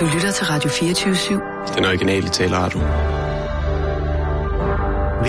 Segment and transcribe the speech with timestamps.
[0.00, 1.74] Du lytter til Radio 24-7.
[1.76, 2.78] Den originale taleradio.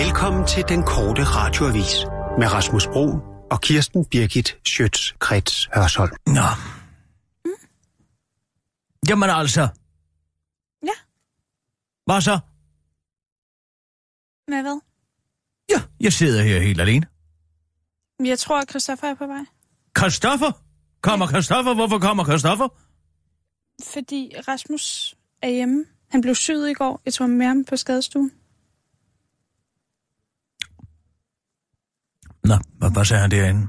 [0.04, 1.94] Velkommen til den korte radioavis
[2.38, 3.06] med Rasmus Bro
[3.50, 6.12] og Kirsten Birgit Schøtz-Krets Hørsholm.
[6.26, 6.40] Nå.
[7.44, 7.50] Mm.
[9.08, 9.68] Jamen altså.
[10.82, 10.96] Ja.
[12.06, 12.38] Hvad så?
[14.48, 14.80] Med hvad?
[15.70, 17.06] Ja, jeg sidder her helt alene.
[18.24, 19.44] Jeg tror, at Christoffer er på vej.
[19.98, 20.52] Christoffer?
[21.00, 21.74] Kommer Christoffer?
[21.74, 22.68] Hvorfor kommer Christoffer?
[23.84, 25.84] Fordi Rasmus er hjemme.
[26.08, 27.00] Han blev syet i går.
[27.04, 28.32] Jeg tog ham med ham på skadestuen.
[32.44, 33.68] Nå, hvad, hvad sagde han derinde?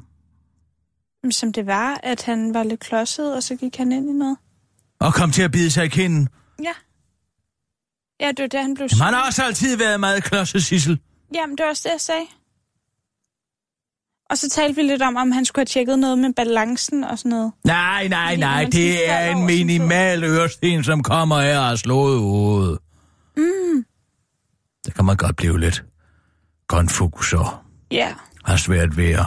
[1.32, 4.38] Som det var, at han var lidt klodset, og så gik han ind i noget.
[5.00, 6.30] Og kom til at bide sig i kinden.
[6.64, 6.74] Ja.
[8.20, 8.88] Ja, det var det, han blev.
[8.92, 11.00] Jamen, han har også altid været meget klodset, Sissel.
[11.34, 12.26] Jamen, det var også det, jeg sagde.
[14.30, 17.18] Og så talte vi lidt om, om han skulle have tjekket noget med balancen og
[17.20, 17.52] sådan noget.
[17.64, 22.80] Nej, nej, Fordi nej, det er en minimal øresten, som kommer her og slået hovedet.
[23.38, 23.86] Mm.
[24.86, 25.84] Det kan man godt blive lidt
[26.68, 27.48] konfus og
[27.92, 28.14] Ja,
[28.46, 29.26] har svært ved at...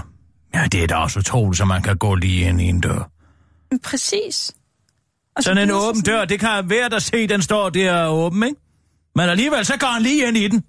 [0.55, 3.11] Ja, det er da også utroligt, så man kan gå lige ind i en dør.
[3.85, 4.53] præcis.
[5.37, 8.43] Og så Sådan en åben dør, det kan være der se, den står der åben,
[8.43, 8.57] ikke?
[9.15, 10.65] Men alligevel, så går han lige ind i den.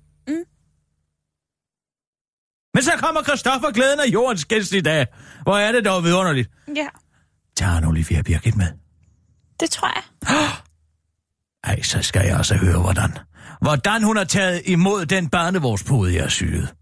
[2.73, 5.07] Men så kommer Christoffer glæden af jordens gæst i dag.
[5.43, 6.49] Hvor er det dog vidunderligt.
[6.75, 6.87] Ja,
[7.55, 8.67] Tager han Olivia Birgit med?
[9.59, 10.03] det tror jeg.
[11.73, 13.17] Ej, så skal jeg også høre, hvordan.
[13.61, 16.73] Hvordan hun har taget imod den barnevognspude, jeg har syet.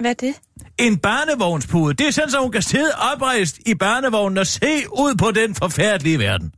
[0.00, 0.34] Hvad er det?
[0.78, 5.14] En barnevognspude, det er sådan, så hun kan sidde oprejst i barnevognen og se ud
[5.18, 6.52] på den forfærdelige verden.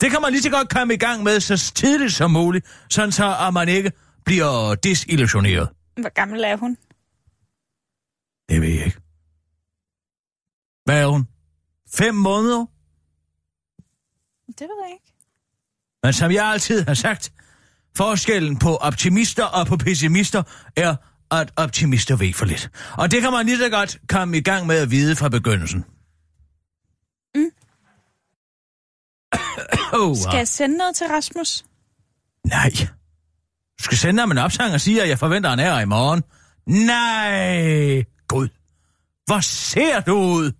[0.00, 3.12] Det kan man lige så godt komme i gang med så tidligt som muligt, sådan
[3.12, 3.92] så at man ikke
[4.24, 5.68] bliver desillusioneret.
[6.00, 6.76] Hvor gammel er hun?
[8.50, 9.00] Det ved jeg ikke.
[10.84, 11.28] Hvad er hun?
[11.94, 12.66] Fem måneder?
[14.46, 15.14] Det ved jeg ikke.
[16.02, 17.32] Men som jeg altid har sagt,
[17.96, 20.42] forskellen på optimister og på pessimister
[20.76, 20.96] er,
[21.30, 22.70] at optimister ved for lidt.
[22.98, 25.84] Og det kan man lige så godt komme i gang med at vide fra begyndelsen.
[27.34, 27.50] Mm.
[30.00, 31.64] oh, Skal jeg sende noget til Rasmus?
[32.46, 32.70] Nej.
[33.78, 35.80] Du skal sende ham en opsang og sige, at jeg forventer, at han er her
[35.80, 36.22] i morgen.
[36.66, 38.04] Nej!
[38.30, 38.48] Gud.
[39.26, 40.52] Hvor ser du ud?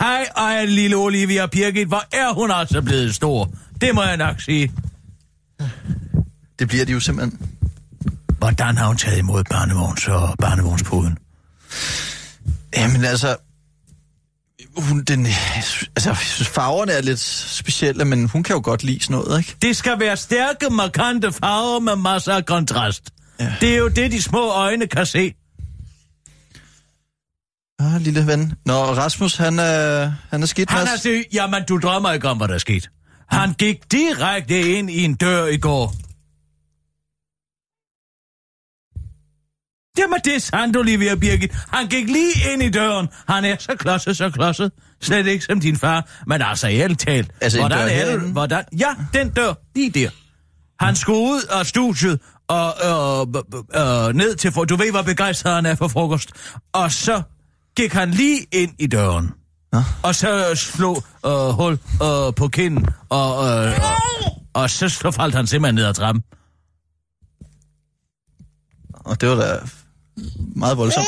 [0.00, 1.88] Hej, ej, lille Olivia Birgit.
[1.88, 3.50] Hvor er hun altså blevet stor?
[3.80, 4.72] Det må jeg nok sige.
[6.58, 7.50] Det bliver de jo simpelthen.
[8.38, 11.18] Hvordan har hun taget imod barnevogns og barnevognspuden?
[12.76, 13.36] Jamen altså,
[14.76, 15.26] hun, den,
[15.96, 16.14] altså,
[16.44, 19.56] farverne er lidt specielle, men hun kan jo godt lide sådan noget, ikke?
[19.62, 23.12] Det skal være stærke, markante farver med masser af kontrast.
[23.40, 23.54] Ja.
[23.60, 25.34] Det er jo det, de små øjne kan se.
[27.80, 28.52] Ah, lille ven.
[28.66, 32.36] Nå, Rasmus, han er, han er skidt, Han har set, jamen du drømmer ikke om,
[32.36, 32.90] hvad der er sket.
[33.28, 35.94] Han gik direkte ind i en dør i går.
[39.98, 41.52] Jamen det er sandt, Olivia Birgit.
[41.72, 43.08] Han gik lige ind i døren.
[43.28, 44.72] Han er så klodset, så klodset.
[45.00, 46.08] Slet ikke som din far.
[46.26, 47.30] Men altså, ærligt talt.
[47.40, 48.32] Altså, en hvordan dør er herinde?
[48.32, 48.64] Hvordan?
[48.78, 49.54] Ja, den dør.
[49.74, 50.10] Lige der.
[50.80, 53.42] Han skulle ud af studiet og øh,
[53.82, 54.52] øh, ned til...
[54.52, 56.30] For, du ved, hvor begejstret han er for frokost.
[56.72, 57.22] Og så
[57.76, 59.30] gik han lige ind i døren.
[59.72, 59.82] Nå.
[60.02, 65.34] Og så slog øh, hul øh, på kinden, og, øh, og, og så slog faldt
[65.34, 66.24] han simpelthen ned ad trappen.
[68.94, 69.58] Og det var da
[70.56, 71.06] meget voldsomt.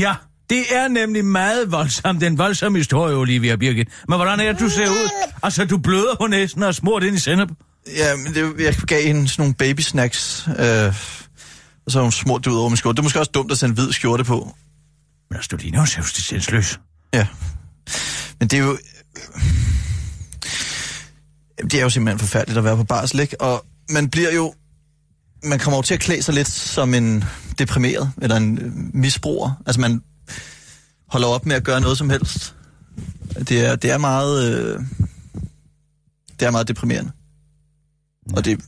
[0.00, 0.14] Ja,
[0.50, 3.88] det er nemlig meget voldsomt, den voldsomme historie, Olivia Birgit.
[4.08, 5.10] Men hvordan er det, du ser ud?
[5.42, 7.50] Altså, du bløder på næsen og smurt ind i sennep.
[7.86, 10.94] Ja, men det, jeg gav hende sådan nogle baby snacks, øh,
[11.86, 12.96] og så har hun smurt det ud over min skjorte.
[12.96, 14.54] Det er måske også dumt at en hvid skjorte på.
[15.30, 16.80] Men altså, du ligner jo selvstidsensløs.
[17.14, 17.26] Ja.
[18.40, 18.78] Men det er jo...
[21.62, 23.40] Det er jo simpelthen forfærdeligt at være på barsel, ikke?
[23.40, 24.54] Og man bliver jo...
[25.44, 27.24] Man kommer jo til at klæde sig lidt som en
[27.58, 29.62] deprimeret, eller en øh, misbruger.
[29.66, 30.02] Altså man
[31.08, 32.54] holder op med at gøre noget som helst.
[33.48, 34.54] Det er, det er meget...
[34.54, 34.80] Øh,
[36.40, 37.12] det er meget deprimerende.
[38.36, 38.60] Og det,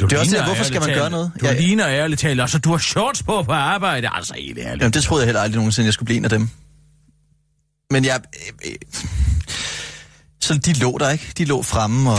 [0.00, 1.32] Du Det er også det, hvorfor skal man talt- gøre noget?
[1.40, 1.60] Du Ja, ja.
[1.60, 2.40] ligner ærligt talt.
[2.40, 4.08] Altså, du har shorts på på arbejde.
[4.12, 4.80] Altså, helt ærligt.
[4.82, 6.48] jamen, det troede jeg heller aldrig nogensinde, jeg skulle blive en af dem.
[7.90, 8.20] Men jeg...
[8.64, 8.76] Øh, øh,
[10.40, 11.32] så de lå der, ikke?
[11.38, 12.18] De lå fremme, og...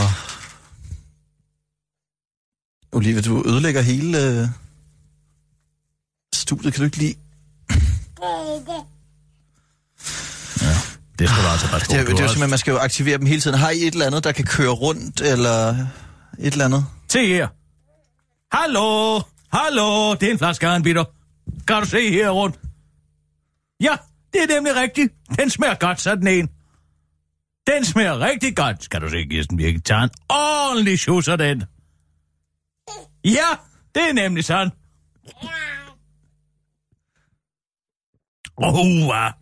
[2.92, 4.48] Olivia, du ødelægger hele øh,
[6.36, 6.74] studiet.
[6.74, 7.16] Kan du ikke lide...
[11.20, 11.78] Det skal du altså på.
[11.80, 13.58] Det er, det er jo simpelthen, man skal jo aktivere dem hele tiden.
[13.58, 15.86] Har I et eller andet, der kan køre rundt, eller
[16.40, 16.86] et eller andet?
[17.10, 17.48] Se her.
[18.58, 19.22] Hallo,
[19.54, 21.04] hallo, det er en flaske Arnbitter.
[21.68, 22.60] Kan du se her rundt?
[23.82, 23.96] Ja,
[24.34, 25.14] det er nemlig rigtigt.
[25.40, 26.50] Den smager godt, sådan en.
[27.68, 29.80] Den smager rigtig godt, skal du se, Kirsten Birke.
[29.80, 31.64] tager en ordentlig sjus af den.
[33.26, 33.48] Ja,
[33.96, 34.72] det er nemlig sådan.
[38.58, 39.34] Åh, uh,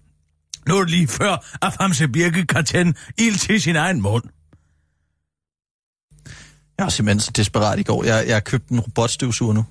[0.67, 4.23] nu er det lige før, at Famse Birke kan tænde ild til sin egen mund.
[6.81, 8.03] Jeg var simpelthen så desperat i går.
[8.03, 9.65] Jeg, jeg købte en robotstøvsuger nu.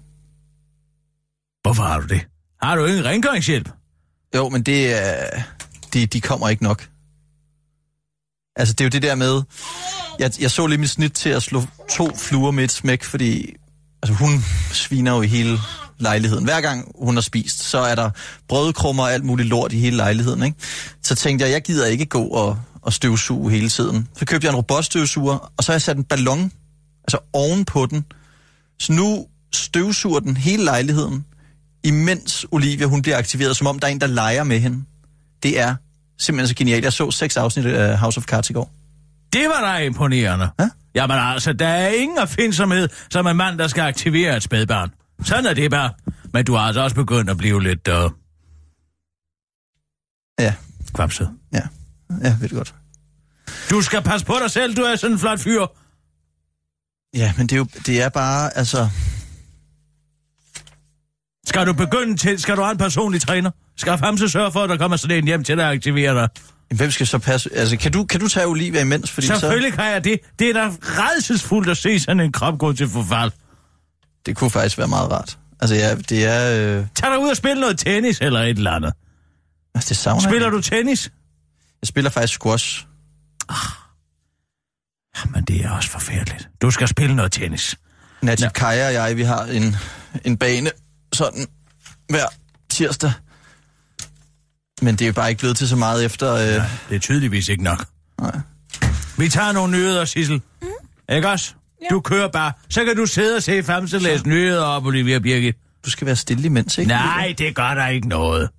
[1.63, 2.21] Hvorfor har du det?
[2.63, 3.69] Har du ingen rengøringshjælp?
[4.35, 5.43] Jo, men det er...
[5.95, 6.89] De, de kommer ikke nok.
[8.57, 9.43] Altså, det er jo det der med...
[10.19, 13.55] Jeg, jeg så lige mit snit til at slå to fluer med et smæk, fordi
[14.03, 15.59] altså, hun sviner jo i hele
[15.99, 16.45] lejligheden.
[16.45, 18.11] Hver gang hun har spist, så er der
[18.49, 20.43] brødkrummer og alt muligt lort i hele lejligheden.
[20.43, 20.57] Ikke?
[21.03, 24.09] Så tænkte jeg, jeg gider ikke gå og, og støvsuge hele tiden.
[24.17, 26.53] Så købte jeg en robotstøvsuger, og så har jeg sat en ballon
[27.15, 28.05] altså oven på den.
[28.79, 31.25] Så nu støvsuger den hele lejligheden,
[31.85, 34.85] imens Olivia hun bliver aktiveret, som om der er en, der leger med hende.
[35.43, 35.75] Det er
[36.19, 36.85] simpelthen så genialt.
[36.85, 38.73] Jeg så seks afsnit af House of Cards i går.
[39.33, 40.49] Det var da imponerende.
[40.61, 40.69] Ja?
[40.95, 44.91] Jamen altså, der er ingen opfindsomhed som en mand, der skal aktivere et spædbarn.
[45.25, 45.93] Sådan er det bare.
[46.33, 48.11] Men du har altså også begyndt at blive lidt uh,
[50.41, 50.55] Ja,
[50.95, 51.31] kvapset.
[51.53, 51.61] ja.
[52.23, 52.75] Ja, ved det godt.
[53.71, 55.67] Du skal passe på dig selv, du er sådan en flot fyr.
[57.15, 58.89] Ja, men det er jo det er bare, altså...
[61.47, 63.51] Skal du begynde til, skal du have en personlig træner?
[63.77, 66.29] Skal Famse sørge for, at der kommer sådan en hjem til dig og aktivere dig?
[66.75, 67.51] Hvem skal så passe...
[67.55, 69.11] Altså, kan du, kan du tage Olivia imens?
[69.11, 70.21] Fordi Selvfølgelig kan jeg det.
[70.39, 73.31] Det er da redselsfuldt at se sådan en krop gå til forfald.
[73.31, 73.37] Så,
[74.27, 75.39] det kunne faktisk være meget rart.
[75.61, 76.79] Altså, ja, det er...
[76.79, 78.93] Øh, Tag dig ud og spil noget tennis eller et eller andet.
[79.75, 80.53] altså, det savner Spiller jeg.
[80.53, 81.13] du tennis?
[81.83, 82.87] Jeg spiller faktisk squash.
[85.35, 86.49] Men det er også forfærdeligt.
[86.63, 87.77] Du skal spille noget tennis.
[88.23, 89.77] Natja Kaja og jeg, vi har en,
[90.25, 90.71] en bane
[91.13, 91.47] sådan
[92.09, 92.27] hver
[92.71, 93.13] tirsdag.
[94.83, 96.35] Men det er jo bare ikke blevet til så meget efter...
[96.35, 97.87] Øh, Det er tydeligvis ikke nok.
[98.21, 98.39] nej.
[99.19, 100.43] Vi tager nogle nyheder, Sissel.
[100.63, 100.69] Mm.
[101.15, 101.55] Ikke også?
[101.83, 101.87] Ja.
[101.91, 102.53] Du kører bare.
[102.71, 105.57] Så kan du sidde og se Famse læse nyheder op, Olivia Birgit.
[105.85, 106.89] Du skal være stille imens, ikke?
[106.89, 108.51] Nej, det gør der ikke noget.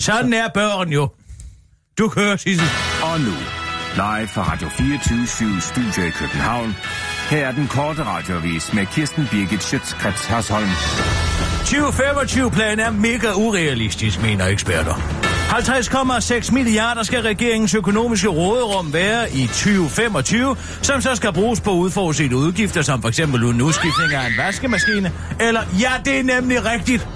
[0.00, 1.10] Sådan er børn jo.
[1.98, 2.68] Du kører, Sissel.
[3.02, 3.32] Og nu,
[3.94, 6.76] live fra Radio 24 Studio i København.
[7.30, 10.68] Her er den korte radiovis med Kirsten Birgit Schøtzgrads Hasholm.
[11.64, 14.94] 2025-planen er mega urealistisk, mener eksperter.
[15.48, 22.36] 50,6 milliarder skal regeringens økonomiske råderum være i 2025, som så skal bruges på udforudsete
[22.36, 23.18] udgifter, som f.eks.
[23.18, 27.08] en udskiftning af en vaskemaskine, eller ja, det er nemlig rigtigt,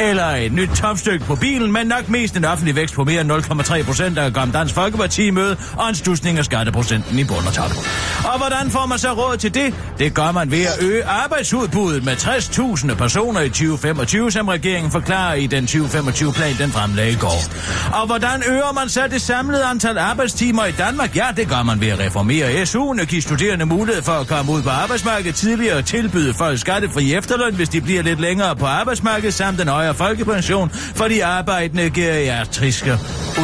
[0.00, 3.32] eller et nyt topstykke på bilen, men nok mest en offentlig vækst på mere end
[3.32, 7.52] 0,3 procent, der kom Dansk Folkeparti møde, og en stusning af skatteprocenten i bund og
[7.52, 7.70] top.
[8.24, 9.74] Og hvordan får man så råd til det?
[9.98, 15.34] Det gør man ved at øge arbejdsudbuddet med 60.000 personer i 2025, som regeringen forklarer
[15.34, 17.42] i den 2025-plan, den fremlagde i går.
[18.00, 21.16] Og hvordan øger man så det samlede antal arbejdstimer i Danmark?
[21.16, 24.52] Ja, det gør man ved at reformere SU'en og give studerende mulighed for at komme
[24.52, 28.66] ud på arbejdsmarkedet tidligere og tilbyde folk skattefri efterløn, hvis de bliver lidt længere på
[28.66, 32.92] arbejdsmarkedet, samt en højere folkepension for de arbejdende geriatriske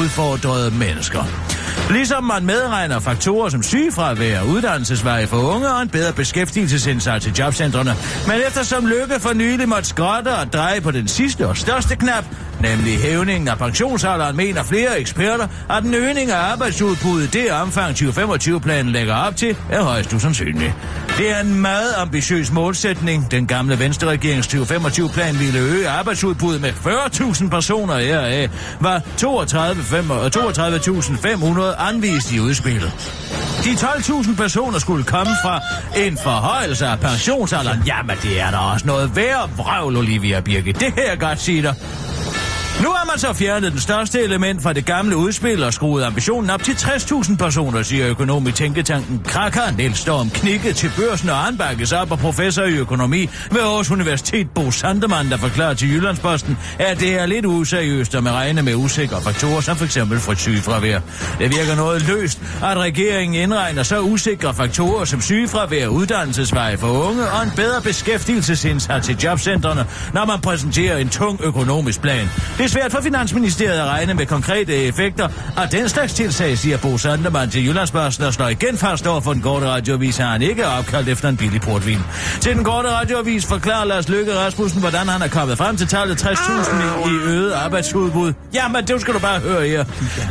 [0.01, 1.56] udfordrede mennesker.
[1.91, 7.97] Ligesom man medregner faktorer som sygefravær, uddannelsesveje for unge og en bedre beskæftigelsesindsats i jobcentrene.
[8.27, 12.25] Men eftersom Lykke for nylig måtte skrotte og dreje på den sidste og største knap,
[12.61, 18.93] nemlig hævningen af pensionsalderen, mener flere eksperter, at den øgning af arbejdsudbuddet, det omfang 2025-planen
[18.93, 20.75] lægger op til, er højst usandsynlig.
[21.19, 23.31] Det er en meget ambitiøs målsætning.
[23.31, 32.41] Den gamle Venstre-regerings 2025-plan ville øge arbejdsudbuddet med 40.000 personer heraf, var 32.500 anvist i
[32.41, 32.93] udspillet.
[33.65, 35.61] De 12.000 personer skulle komme fra
[35.97, 37.83] en forhøjelse af pensionsalderen.
[37.87, 40.73] Jamen, det er da også noget værd, vrøvl, Olivia Birke.
[40.73, 41.75] Det her jeg godt sige dig.
[42.87, 46.51] Nu har man så fjernet den største element fra det gamle udspil og skruet ambitionen
[46.51, 49.77] op til 60.000 personer, siger økonom i Tænketanken Krakker.
[49.77, 54.51] Niels Storm Knikke til børsen og anbakkes op af professor i økonomi ved Aarhus Universitet
[54.51, 58.75] Bo Sandemann, der forklarer til Jyllandsposten, at det er lidt useriøst at med regne med
[58.75, 59.99] usikre faktorer, som f.eks.
[59.99, 61.01] fra sygefravær.
[61.39, 67.23] Det virker noget løst, at regeringen indregner så usikre faktorer som sygefravær, uddannelsesveje for unge
[67.31, 72.29] og en bedre beskæftigelsesindsats til jobcentrene, når man præsenterer en tung økonomisk plan.
[72.59, 76.99] Det svært for Finansministeriet at regne med konkrete effekter af den slags tilsag, siger Bo
[76.99, 80.63] Sandermann til Jyllandsbørsen og slår igen fast over for den korte radioavis, at han ikke
[80.63, 81.99] er opkaldt efter en billig portvin.
[82.41, 86.23] Til den korte radioavis forklarer Lars Løkke Rasmussen, hvordan han er kommet frem til tallet
[86.23, 88.33] 60.000 i øget arbejdsudbud.
[88.55, 89.85] Jamen, det skal du bare høre her.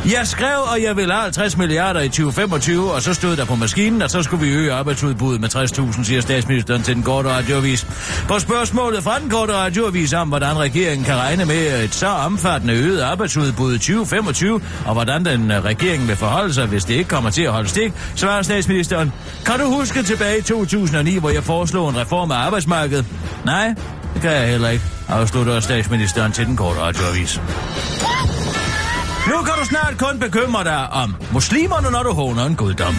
[0.04, 3.54] Jeg skrev, og jeg vil have 50 milliarder i 2025, og så stod der på
[3.54, 7.86] maskinen, at så skulle vi øge arbejdsudbuddet med 60.000, siger statsministeren til den korte radioavis.
[8.28, 12.74] På spørgsmålet fra den korte radioavis om, hvordan regeringen kan regne med et så omfattende
[12.74, 17.08] øget arbejdsudbud i 2025, og hvordan den øh, regering vil forholde sig, hvis det ikke
[17.08, 19.12] kommer til at holde stik, svarer statsministeren.
[19.46, 23.04] Kan du huske tilbage i 2009, hvor jeg foreslog en reform af arbejdsmarkedet?
[23.44, 23.74] Nej,
[24.14, 27.40] det kan jeg heller ikke, afslutter statsministeren til den korte radioavis.
[29.26, 32.94] Nu kan du snart kun bekymre dig om muslimerne, når du håner en guddom.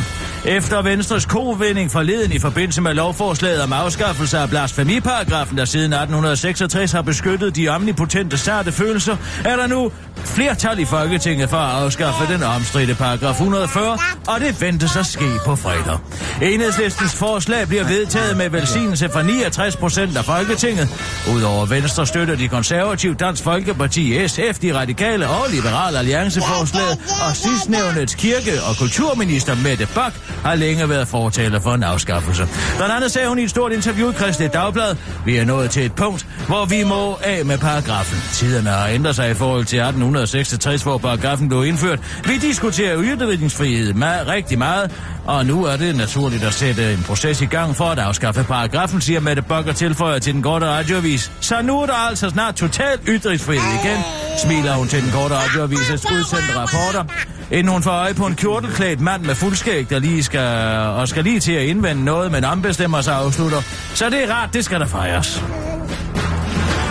[0.45, 6.91] Efter Venstres kovinding forleden i forbindelse med lovforslaget om afskaffelse af blasfemiparagrafen, der siden 1866
[6.91, 9.91] har beskyttet de omnipotente sarte følelser, er der nu
[10.25, 15.29] flertal i Folketinget for at afskaffe den omstridte paragraf 140, og det ventes at ske
[15.45, 15.97] på fredag.
[16.41, 20.89] Enhedslistens forslag bliver vedtaget med velsignelse fra 69 procent af Folketinget.
[21.35, 28.15] Udover Venstre støtter de konservative Dansk Folkeparti, SF, de radikale og liberale allianceforslaget, og sidstnævnets
[28.15, 32.47] kirke- og kulturminister Mette Bak har længe været fortaler for en afskaffelse.
[32.77, 35.85] Blandt andet sagde hun i et stort interview i Kristelig Dagblad, vi er nået til
[35.85, 38.17] et punkt, hvor vi må af med paragrafen.
[38.33, 41.99] Tiderne har ændret sig i forhold til 1866, hvor paragrafen blev indført.
[42.25, 44.91] Vi diskuterer ytringsfrihed meget, rigtig meget,
[45.27, 49.01] og nu er det naturligt at sætte en proces i gang for at afskaffe paragrafen,
[49.01, 51.31] siger Mette Bock tilføjer til den korte radioavis.
[51.39, 53.97] Så nu er der altså snart total ytringsfrihed igen,
[54.43, 57.03] smiler hun til den korte radioavis' udsendte rapporter.
[57.51, 61.23] Inden hun får øje på en kjortelklædt mand med fuldskæg, der lige skal, og skal
[61.23, 63.61] lige til at indvende noget, men ombestemmer sig afslutter.
[63.93, 65.43] Så det er rart, det skal der fejres.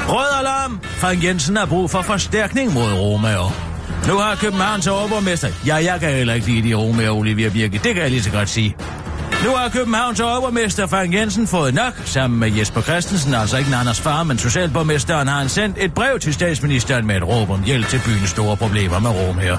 [0.09, 0.81] Rød alarm!
[0.83, 3.66] Frank Jensen har brug for forstærkning mod Romeo.
[4.09, 5.49] Nu har Københavns overborgmester...
[5.67, 7.81] Ja, jeg kan heller ikke lide de med Olivia Birke.
[7.85, 8.77] Det kan jeg lige så godt sige.
[9.45, 11.93] Nu har Københavns overborgmester Frank Jensen fået nok.
[12.05, 16.19] Sammen med Jesper Christensen, altså ikke Anders far, men socialborgmesteren, har han sendt et brev
[16.21, 19.57] til statsministeren med et råb om hjælp til byens store problemer med romer.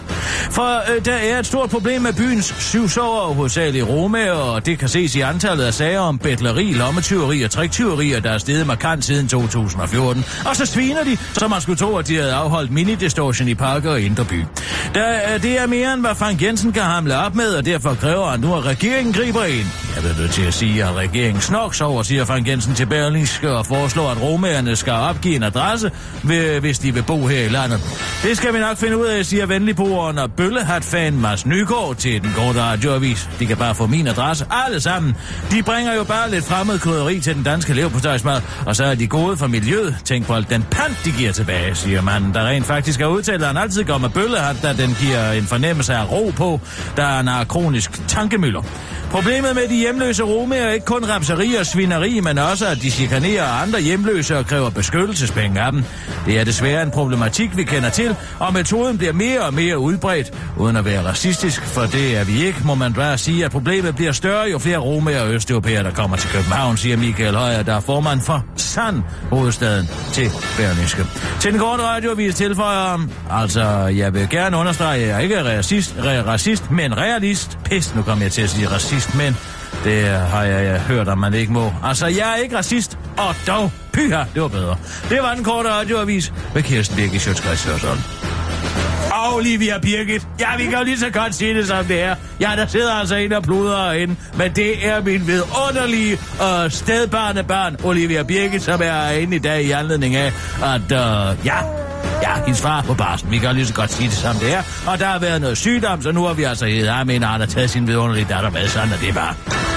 [0.52, 4.80] For øh, der er et stort problem med byens syv sover, hovedsageligt Rome, og det
[4.80, 9.06] kan ses i antallet af sager om betleri, lommetyveri og triktyverier, der er steget markant
[9.06, 10.26] siden 2014.
[10.46, 13.92] Og så sviner de, så man skulle tro, at de havde afholdt mini-distortion i parker
[13.92, 14.44] og Indre By.
[14.94, 17.94] Der, øh, det er mere end, hvad Frank Jensen kan hamle op med, og derfor
[17.94, 19.67] kræver han nu, at regeringen griber ind.
[19.96, 23.52] Jeg vil nødt til at sige, at regeringen snoks over, siger Frank Jensen til Berlingske
[23.52, 25.92] og foreslår, at romerne skal opgive en adresse,
[26.60, 27.80] hvis de vil bo her i landet.
[28.24, 32.32] Det skal vi nok finde ud af, siger venligboeren og bøllehat-fan Mads Nygaard til den
[32.36, 33.30] korte radioavis.
[33.40, 35.16] De kan bare få min adresse, alle sammen.
[35.52, 39.08] De bringer jo bare lidt fremmed krydderi til den danske leverpostejsmad, og så er de
[39.08, 39.96] gode for miljøet.
[40.06, 43.42] Tænk på alt den pant, de giver tilbage, siger manden, der rent faktisk er udtalt,
[43.42, 46.62] at han altid går med bøllehat, da den giver en fornemmelse af ro på,
[46.98, 48.62] der er en kronisk tankemøller.
[49.12, 52.92] Problemet med de hjemløse romer er ikke kun rapseri og svineri, men også at de
[52.92, 55.84] chikanerer andre hjemløse og kræver beskyttelsespenge af dem.
[56.26, 60.34] Det er desværre en problematik, vi kender til, og metoden bliver mere og mere udbredt,
[60.58, 63.96] uden at være racistisk, for det er vi ikke, må man bare sige, at problemet
[63.96, 67.74] bliver større, jo flere romer og østeuropæere, der kommer til København, siger Michael Højer, der
[67.74, 71.06] er formand for Sand, hovedstaden til Berlingske.
[71.40, 75.96] Til den korte radioavis tilføjer, altså, jeg vil gerne understrege, at jeg ikke er racist,
[76.04, 77.58] racist men realist.
[77.66, 79.38] Pest, nu kommer jeg til at sige racist, men
[79.88, 81.74] det har jeg, jeg hørt, at man ikke må.
[81.84, 84.78] Altså, jeg er ikke racist, og dog, pyha, det var bedre.
[85.10, 88.00] Det var den korte radioavis med Kirsten Birgit Sjøtskreds Hørsholm.
[89.34, 90.28] Olivia Birgit.
[90.40, 92.16] Ja, vi kan jo lige så godt sige det som det er.
[92.40, 97.76] Ja, der sidder altså en og pluder herinde, men det er min vidunderlige uh, stedbarnebarn,
[97.84, 101.58] Olivia Birgit, som er herinde i dag i anledning af, at uh, ja,
[102.22, 103.32] Ja, hendes far på barsen.
[103.32, 104.62] Vi kan jo lige så godt sige det som det er.
[104.88, 107.46] Og der har været noget sygdom, så nu har vi altså hedder ham en, der
[107.46, 108.68] taget sin vidunderlige datter med.
[108.68, 109.77] Sådan er det bare.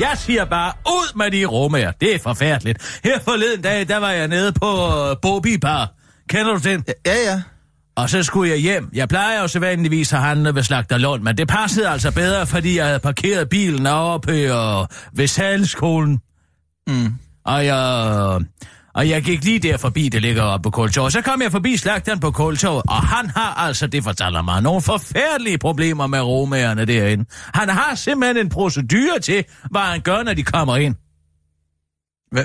[0.00, 1.90] Jeg siger bare, ud med de romer.
[2.00, 3.00] Det er forfærdeligt.
[3.04, 4.90] Her forleden dag, der var jeg nede på
[5.22, 5.92] Bobi Bar.
[6.28, 6.84] Kender du den?
[7.06, 7.42] Ja, ja.
[7.96, 8.90] Og så skulle jeg hjem.
[8.92, 12.76] Jeg plejer jo sædvanligvis at handle ved Slagter Lund, men det passede altså bedre, fordi
[12.76, 16.20] jeg havde parkeret bilen oppe og ved Salskolen.
[16.86, 17.14] Mm.
[17.44, 18.40] Og jeg,
[18.94, 21.10] og jeg gik lige der forbi, det ligger oppe på Kultorv.
[21.10, 24.82] Så kom jeg forbi slagteren på Kultorv, og han har altså, det fortæller mig, nogle
[24.82, 27.24] forfærdelige problemer med romagerne derinde.
[27.54, 30.94] Han har simpelthen en procedure til, hvad han gør, når de kommer ind.
[32.32, 32.44] Hvad,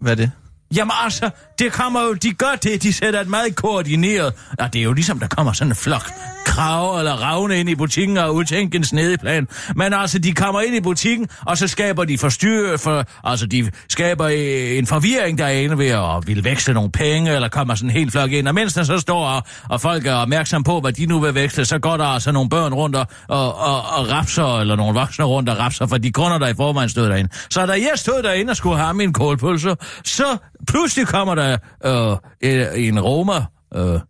[0.00, 0.30] hvad er det?
[0.76, 4.78] Jamen altså, det kommer jo, de gør det, de sætter et meget koordineret, og det
[4.78, 6.10] er jo ligesom, der kommer sådan en flok
[6.48, 9.48] krav eller ravne ind i butikken og udtænke en snedeplan.
[9.76, 13.70] Men altså, de kommer ind i butikken, og så skaber de forstyr, for, altså de
[13.88, 17.96] skaber øh, en forvirring derinde ved at ville veksle nogle penge, eller kommer sådan en
[17.96, 18.48] hel flok ind.
[18.48, 21.34] Og mens der så står, og, og folk er opmærksom på, hvad de nu vil
[21.34, 25.00] veksle, så går der altså nogle børn rundt og, og, og, og rapser, eller nogle
[25.00, 27.30] voksne rundt og rapser, for de kunder, der i forvejen stod derinde.
[27.50, 30.36] Så da jeg stod derinde og skulle have min kålpølse, så
[30.66, 33.42] pludselig kommer der øh, en, en romer,
[33.74, 34.00] øh,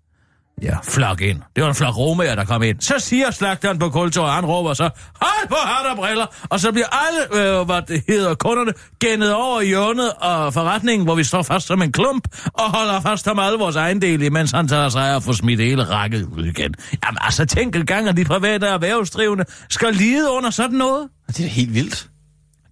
[0.62, 1.42] Ja, flok ind.
[1.56, 2.80] Det var en flok romager, der kom ind.
[2.80, 6.72] Så siger slagteren på kultur, han råber så, hold på hat og briller, og så
[6.72, 11.24] bliver alle, øh, hvad det hedder, kunderne gennet over i hjørnet og forretningen, hvor vi
[11.24, 14.88] står fast som en klump, og holder fast om alle vores ejendele, imens han tager
[14.88, 16.74] sig af at få smidt hele rækket ud igen.
[17.04, 21.08] Jamen altså, tænk en gang, at de private erhvervsdrivende skal lide under sådan noget.
[21.26, 22.08] Det er da helt vildt.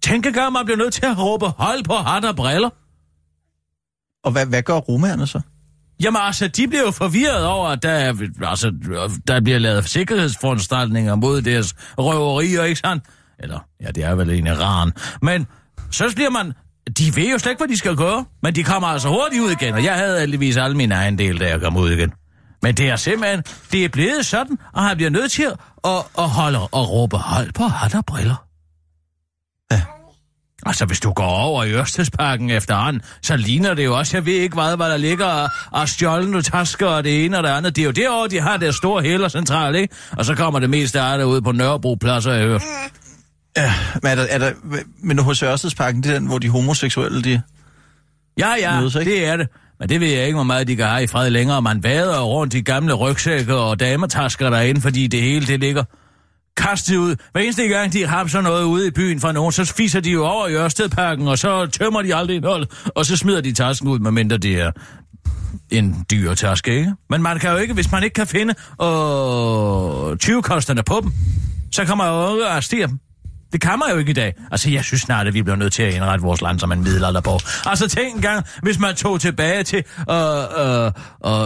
[0.03, 2.69] Tænk en gang, man bliver nødt til at råbe, hold på hat og briller.
[4.23, 5.41] Og hvad, hvad gør romerne så?
[6.03, 8.71] Jamen altså, de bliver jo forvirret over, at der, altså,
[9.27, 13.03] der bliver lavet sikkerhedsforanstaltninger mod deres røverier, ikke sandt?
[13.39, 14.91] Eller, ja, det er vel en Iran.
[15.21, 15.47] Men
[15.91, 16.53] så bliver man...
[16.97, 19.51] De ved jo slet ikke, hvad de skal gøre, men de kommer altså hurtigt ud
[19.51, 22.11] igen, og jeg havde heldigvis alle mine egen del, da jeg kom ud igen.
[22.61, 26.05] Men det er simpelthen, det er blevet sådan, og han bliver nødt til at, at,
[26.17, 28.46] at holde og råbe hold på hat og briller.
[30.65, 34.33] Altså, hvis du går over i Ørstedsparken efterhånden, så ligner det jo også, jeg ved
[34.33, 37.75] ikke hvad, hvad der ligger og, og stjålne tasker og det ene og det andet.
[37.75, 39.95] Det er jo derovre, de har deres store hælercentral, ikke?
[40.17, 42.59] Og så kommer det meste af det ud på Nørrebro Plads, og jeg hører.
[43.57, 43.73] Ja,
[44.03, 44.51] men er der, er der,
[45.03, 47.41] men hos Ørstedsparken, det er den, hvor de homoseksuelle, de...
[48.39, 49.11] Ja, ja, Mødes, ikke?
[49.11, 49.47] det er det.
[49.79, 51.61] Men det ved jeg ikke, hvor meget de kan have i fred længere.
[51.61, 55.83] Man vader rundt i gamle rygsække og dametasker derinde, fordi det hele det ligger
[56.57, 57.15] kastet ud.
[57.31, 60.11] Hver eneste gang, de har sådan noget ude i byen fra nogen, så fiser de
[60.11, 63.87] jo over i Ørstedparken, og så tømmer de aldrig indhold, og så smider de tasken
[63.87, 64.71] ud, medmindre det er
[65.69, 66.93] en dyr taske, ikke?
[67.09, 71.11] Men man kan jo ikke, hvis man ikke kan finde øh, 20-kosterne på dem,
[71.71, 72.99] så kan man jo ikke arrestere dem.
[73.51, 74.33] Det kan man jo ikke i dag.
[74.51, 76.83] Altså, jeg synes snart, at vi bliver nødt til at indrette vores land som en
[76.83, 77.69] middelalderborg.
[77.69, 80.15] Altså, tænk en gang, hvis man tog tilbage til øh,
[80.59, 80.91] øh,
[81.25, 81.41] øh,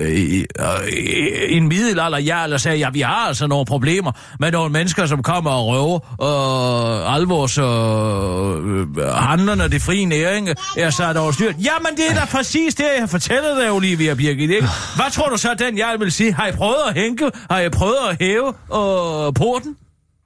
[0.00, 4.72] øh, øh en middelalder, ja, eller sagde, ja, vi har altså nogle problemer med nogle
[4.72, 10.48] mennesker, som kommer og røver øh, al vores øh, øh, handlerne, det frie næring,
[10.78, 11.54] er sat over styrt.
[11.58, 14.68] Jamen, det er da præcis det, jeg fortæller dig, Olivia Birgit, ikke?
[14.96, 16.32] Hvad tror du så, den jeg vil sige?
[16.32, 17.30] Har I prøvet at hænke?
[17.50, 19.76] Har I prøvet at hæve øh, porten?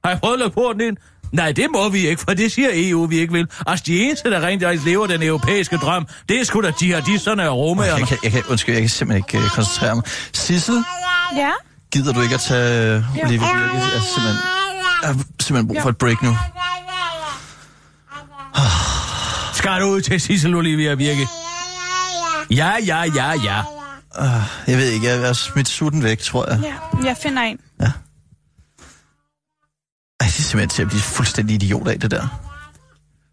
[0.08, 0.96] Har jeg prøvet at lukke porten ind?
[1.32, 3.46] Nej, det må vi ikke, for det siger EU, vi ikke vil.
[3.66, 7.50] Altså, de eneste, der rent faktisk lever den europæiske drøm, det er sgu da jihadisterne
[7.50, 7.98] og romaerne.
[7.98, 10.04] Jeg kan, jeg kan, undskyld, jeg kan simpelthen ikke uh, koncentrere mig.
[10.32, 10.84] Sissel,
[11.36, 11.50] Ja?
[11.92, 13.72] gider du ikke at tage uh, Olivia Birgit?
[13.72, 14.36] Jeg er simpelthen,
[15.02, 16.36] jeg har simpelthen brug for et break nu.
[19.54, 21.26] Skal du ud til Sissel Olivia Virke?
[22.50, 23.60] Ja, ja, ja, ja.
[24.20, 26.60] Uh, jeg ved ikke, jeg har smidt sutten væk, tror jeg.
[26.62, 27.58] Ja, jeg finder en.
[27.80, 27.86] Ej,
[30.32, 32.40] det er simpelthen til at blive fuldstændig idiot af, det der.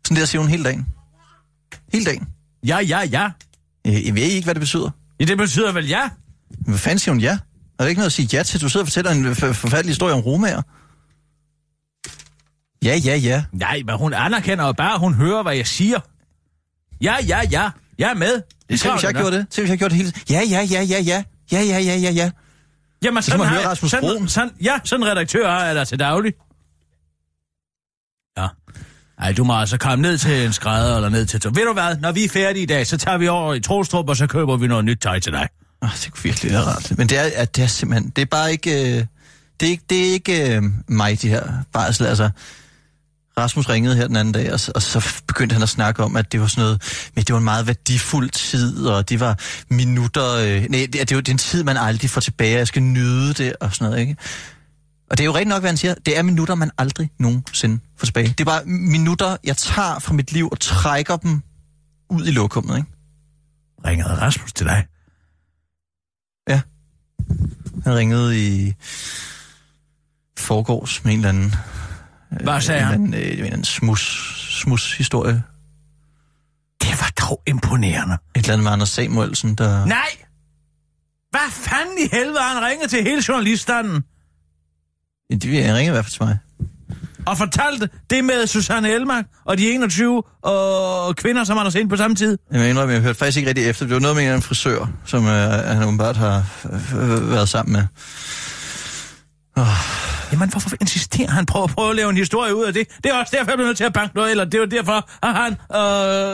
[0.08, 0.86] Sådan der siger hun hele dagen.
[1.94, 2.28] Hele dagen.
[2.68, 3.30] Ja, ja, ja.
[3.86, 4.90] Jeg, jeg ved ikke, hvad det betyder.
[5.20, 6.10] Ja, det betyder vel ja.
[6.68, 7.32] Hvad fanden siger hun ja?
[7.80, 8.62] Er der ikke noget at sige ja til?
[8.62, 10.62] Du sidder og fortæller en forfærdelig historie om romager.
[12.84, 13.44] Ja, ja, ja.
[13.54, 16.00] Nej, men hun anerkender jo bare, hun hører, hvad jeg siger.
[17.02, 17.70] Ja, ja, ja.
[17.98, 18.42] Jeg er med.
[18.70, 19.50] Det skal hvis jeg gjorde det.
[19.50, 21.24] Tænk, hvis jeg gjorde det hele Ja, ja, ja, ja, ja.
[21.52, 22.32] Ja, ja, ja, ja, ja.
[23.04, 25.84] Jamen, Så kan man har høre jeg- Rasmus sådan, sådan, ja, sådan redaktør jeg da
[25.86, 26.34] til daglig.
[29.20, 31.42] Ej, du må altså komme ned til en skrædder eller ned til...
[31.46, 34.10] Ved du hvad, når vi er færdige i dag, så tager vi over i Trostrup,
[34.10, 35.48] og så køber vi noget nyt tøj til dig.
[35.82, 36.94] Oh, det kunne virkelig være rart.
[36.98, 38.10] Men det er, at det er simpelthen...
[38.16, 38.72] Det er bare ikke...
[38.98, 39.06] Øh,
[39.60, 42.06] det er ikke, det er ikke øh, mig, de her barsel.
[42.06, 42.30] Altså,
[43.38, 46.16] Rasmus ringede her den anden dag, og, så- og så begyndte han at snakke om,
[46.16, 46.82] at det var sådan noget...
[47.16, 50.36] Men det var en meget værdifuld tid, og det var minutter...
[50.36, 52.58] Øh, nej, det, det er det er en tid, man aldrig får tilbage.
[52.58, 54.16] Jeg skal nyde det, og sådan noget, ikke?
[55.10, 55.94] Og det er jo rigtig nok, hvad han siger.
[55.94, 58.28] Det er minutter, man aldrig nogensinde får tilbage.
[58.28, 61.42] Det er bare minutter, jeg tager fra mit liv og trækker dem
[62.10, 62.90] ud i lokummet, ikke?
[63.86, 64.86] Ringede Rasmus til dig?
[66.50, 66.62] Ja.
[67.84, 68.74] Han ringede i
[70.38, 71.56] forgårs med en eller anden...
[72.44, 73.04] Hvad sagde en han?
[73.04, 75.44] Eller anden, øh, en eller anden smus, smus historie.
[76.82, 78.14] Det var dog imponerende.
[78.14, 79.86] Et eller andet med Anders Samuelsen, der...
[79.86, 80.10] Nej!
[81.30, 84.04] Hvad fanden i helvede har han ringet til hele journaliststanden
[85.30, 86.38] Ja, De vil ringe i hvert fald til mig.
[87.26, 91.90] og fortalte det med Susanne Elmark og de 21 og kvinder, som han har set
[91.90, 92.38] på samme tid?
[92.52, 93.86] Jeg må indrømme, jeg hørte faktisk ikke rigtig efter.
[93.86, 96.44] Det var noget med en anden frisør, som øh, han åbenbart har
[96.96, 97.84] øh, været sammen med.
[100.32, 102.88] Jamen, hvorfor insisterer han på at prøve at lave en historie ud af det?
[103.04, 105.10] Det er også derfor, jeg blev nødt til at banke noget, eller det var derfor,
[105.24, 105.52] at han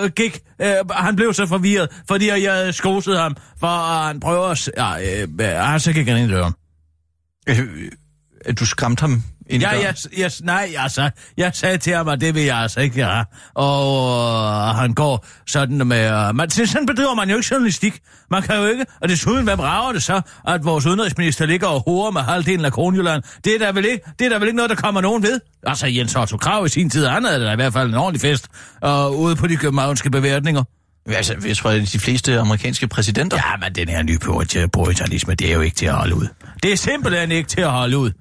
[0.05, 4.47] øh, gik, øh, han blev så forvirret, fordi jeg skoset ham, for at han prøver
[4.47, 4.57] at...
[4.57, 5.27] s- Ja, øh,
[5.73, 6.53] øh, så gik han ind i døren.
[8.45, 12.07] Øh, du skræmte ham ind i Ja, jeg, jeg, nej, altså, jeg sagde til ham,
[12.07, 13.25] at det vil jeg altså ikke gøre.
[13.53, 16.11] Og øh, han går sådan med...
[16.11, 17.99] Øh, man, sådan bedriver man jo ikke journalistik.
[18.31, 18.85] Man kan jo ikke...
[19.01, 22.71] Og desuden, hvad brager det så, at vores udenrigsminister ligger og horer med halvdelen af
[22.71, 23.23] Kronjylland?
[23.43, 25.39] Det er da vel ikke, det er da vel ikke noget, der kommer nogen ved?
[25.67, 28.21] Altså, Jens Otto Krav i sin tid, han havde da i hvert fald en ordentlig
[28.21, 28.47] fest
[28.85, 30.63] øh, ude på de københavnske beværtninger.
[31.07, 33.37] Altså, jeg tror, at de fleste amerikanske præsidenter...
[33.37, 36.27] Ja, men den her nye purita- puritanisme, det er jo ikke til at holde ud.
[36.63, 38.11] Det er simpelthen ikke til at holde ud.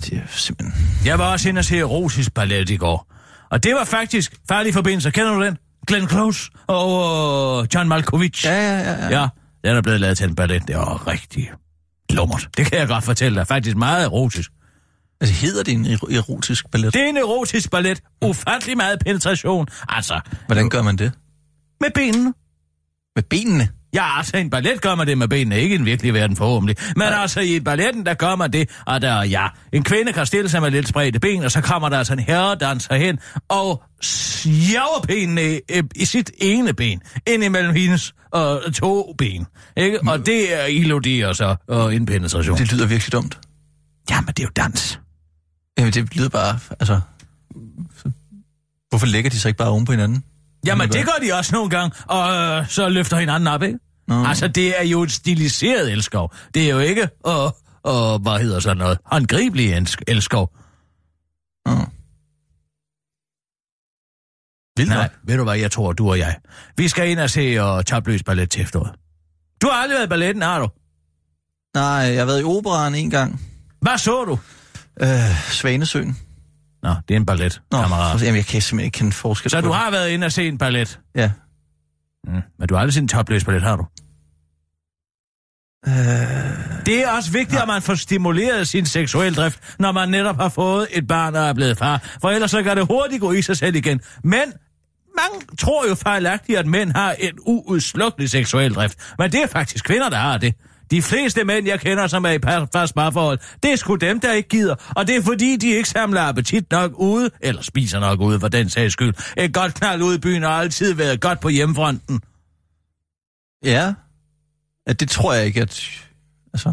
[0.00, 0.86] Det er simpelthen...
[1.04, 3.12] Jeg var også inde og se erotisk ballet i går.
[3.50, 5.10] Og det var faktisk farlige forbindelser.
[5.10, 5.58] Kender du den?
[5.86, 8.44] Glenn Close og John Malkovich.
[8.46, 9.06] Ja, ja, ja.
[9.08, 9.20] ja.
[9.20, 9.28] ja.
[9.64, 10.68] Den er blevet lavet til en ballet.
[10.68, 11.50] Det var rigtig
[12.10, 12.48] lummert.
[12.56, 13.46] Det kan jeg godt fortælle dig.
[13.46, 14.50] Faktisk meget erotisk.
[15.20, 16.94] Altså, hedder det en ero- erotisk ballet?
[16.94, 18.02] Det er en erotisk ballet.
[18.24, 19.68] Ufattelig meget penetration.
[19.88, 21.12] Altså, Hvordan gør man det?
[21.80, 22.34] med benene.
[23.16, 23.68] Med benene?
[23.94, 26.36] Ja, altså i en ballet gør man det med benene, ikke i en virkelig verden
[26.36, 26.76] forhåbentlig.
[26.96, 27.22] Men Nej.
[27.22, 30.62] altså i balletten, der gør man det, og der, ja, en kvinde kan stille sig
[30.62, 35.56] med lidt spredte ben, og så kommer der altså en herredanser hen og sjaver benene
[35.56, 35.60] i,
[35.96, 39.46] i sit ene ben, ind imellem hendes og to ben.
[39.76, 39.98] Ikke?
[40.08, 42.58] Og det er ilodi og så og en penetration.
[42.58, 43.38] Det lyder virkelig dumt.
[44.10, 45.00] Jamen, det er jo dans.
[45.78, 46.58] Jamen, det lyder bare...
[46.80, 47.00] Altså...
[47.96, 48.10] så-
[48.88, 50.24] Hvorfor lægger de sig ikke bare oven på hinanden?
[50.66, 53.78] Jamen, det gør de også nogle gange, og øh, så løfter hinanden op, ikke?
[54.08, 54.24] Nå.
[54.24, 56.34] Altså, det er jo et stiliseret elskov.
[56.54, 60.56] Det er jo ikke, og, og hvad hedder sådan noget, håndgribelig elsk- elskov.
[61.66, 61.72] Nå.
[64.76, 66.36] Vildt Nej, ved du hvad, jeg tror, du og jeg.
[66.76, 68.92] Vi skal ind og se og tabløs ballet til efteråret.
[69.62, 70.68] Du har aldrig været i balletten, har du?
[71.74, 73.40] Nej, jeg har været i operan en gang.
[73.80, 74.38] Hvad så du?
[75.00, 76.18] Øh, Svanesøen.
[76.82, 78.22] Nå, det er en ballet, Nå, kammerat.
[78.22, 80.58] jamen, jeg kan simpelthen ikke kende forskel Så du har været inde og se en
[80.58, 81.00] ballet?
[81.14, 81.30] Ja.
[82.26, 82.40] Mm.
[82.58, 83.86] Men du har aldrig set en topløs ballet, har du?
[85.86, 90.36] Øh, Det er også vigtigt, at man får stimuleret sin seksuelle drift, når man netop
[90.36, 92.16] har fået et barn og er blevet far.
[92.20, 94.00] For ellers så kan det hurtigt gå i sig selv igen.
[94.24, 94.52] Men
[95.16, 98.98] man tror jo fejlagtigt, at mænd har en uudslukket seksuel drift.
[99.18, 100.54] Men det er faktisk kvinder, der har det.
[100.90, 104.20] De fleste mænd, jeg kender, som er i par- fast parforhold, det er sgu dem,
[104.20, 104.74] der ikke gider.
[104.96, 108.48] Og det er fordi, de ikke samler appetit nok ude, eller spiser nok ude, for
[108.48, 109.14] den sags skyld.
[109.36, 112.20] Et godt knald ude i byen har altid været godt på hjemmefronten.
[113.64, 113.94] ja.
[114.86, 114.92] ja.
[114.92, 115.90] det tror jeg ikke, at...
[116.52, 116.72] Altså,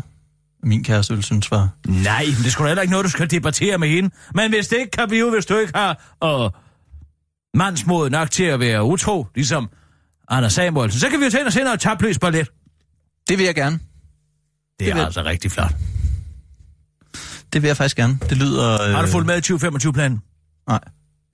[0.63, 1.69] min kæreste ville synes var...
[1.85, 4.09] Nej, men det skulle heller ikke noget, du skal debattere med hende.
[4.35, 6.51] Men hvis det ikke kan blive, hvis du ikke har uh,
[7.53, 9.69] mandsmod nok til at være utro, ligesom
[10.29, 12.47] Anders Samuelsen, så kan vi jo tage ind og se noget tabløs ballet.
[13.29, 13.79] Det vil jeg gerne.
[14.79, 15.75] Det er vil- altså rigtig flot.
[17.53, 18.19] Det vil jeg faktisk gerne.
[18.29, 18.81] Det lyder...
[18.81, 18.93] Øh...
[18.95, 20.19] Har du fulgt med i 2025-planen?
[20.69, 20.79] Nej.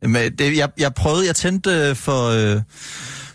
[0.08, 2.62] Men det, jeg, jeg prøvede, jeg tændte øh, for, øh,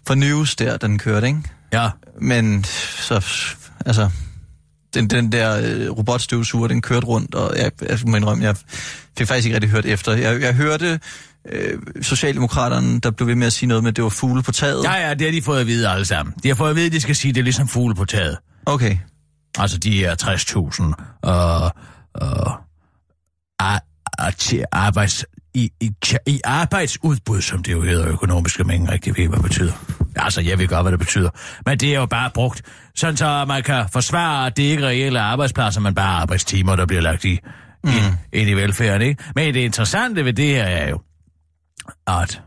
[0.07, 1.43] for News der, den kørte, ikke?
[1.73, 1.91] Ja.
[2.21, 3.15] Men så,
[3.87, 4.11] altså,
[4.95, 8.57] den, den der øh, robotstøvsuger, den kørte rundt, og jeg, jeg må indrømme, jeg
[9.19, 10.13] fik faktisk ikke rigtig hørt efter.
[10.13, 11.01] Jeg, jeg hørte
[11.53, 14.53] øh, Socialdemokraterne, der blev ved med at sige noget med, at det var fugle på
[14.53, 14.85] taget.
[14.85, 16.35] Ja, ja, det har de fået at vide alle sammen.
[16.43, 18.05] De har fået at vide, at de skal sige, at det er ligesom fugle på
[18.05, 18.37] taget.
[18.67, 18.97] Okay.
[19.59, 21.73] Altså, de er 60.000 og,
[22.15, 22.53] og
[23.59, 23.83] ar,
[24.19, 25.93] ar, til arbejds, i, i,
[26.27, 29.73] i arbejdsudbud, som det jo hedder økonomiske ikke det ved, hvad det betyder.
[30.17, 31.31] Altså, jeg ved godt, hvad det betyder.
[31.67, 32.63] Men det er jo bare brugt,
[32.95, 36.87] sådan så man kan forsvare, at det ikke er reelle arbejdspladser, men bare arbejdstimer, der
[36.87, 37.39] bliver lagt i,
[37.85, 37.91] mm.
[37.91, 39.25] ind, ind i velfærden, ikke?
[39.35, 41.01] Men det interessante ved det her er jo,
[42.07, 42.43] at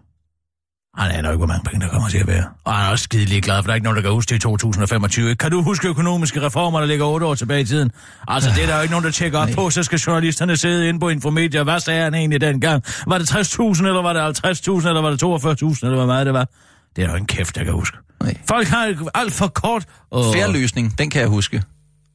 [0.98, 2.44] han aner ikke, hvor mange penge der kommer til at være.
[2.64, 4.36] Og han er også skide glad, for der er ikke nogen, der kan huske det
[4.36, 5.30] i 2025.
[5.30, 5.40] ikke?
[5.40, 7.92] Kan du huske økonomiske reformer, der ligger otte år tilbage i tiden?
[8.28, 9.56] Altså, det er der jo ikke nogen, der tjekker op Nej.
[9.56, 9.70] på.
[9.70, 11.64] Så skal journalisterne sidde inde på Infomedia.
[11.64, 12.84] Hvad sagde han egentlig dengang?
[13.08, 16.34] Var det 60.000, eller var det 50.000, eller var det 42.000, eller hvor meget det
[16.34, 16.48] var?
[16.96, 17.98] Det er der jo en kæft, der kan huske.
[18.24, 18.38] Nej.
[18.48, 21.64] Folk har alt for kort og Færre løsning, den kan jeg huske.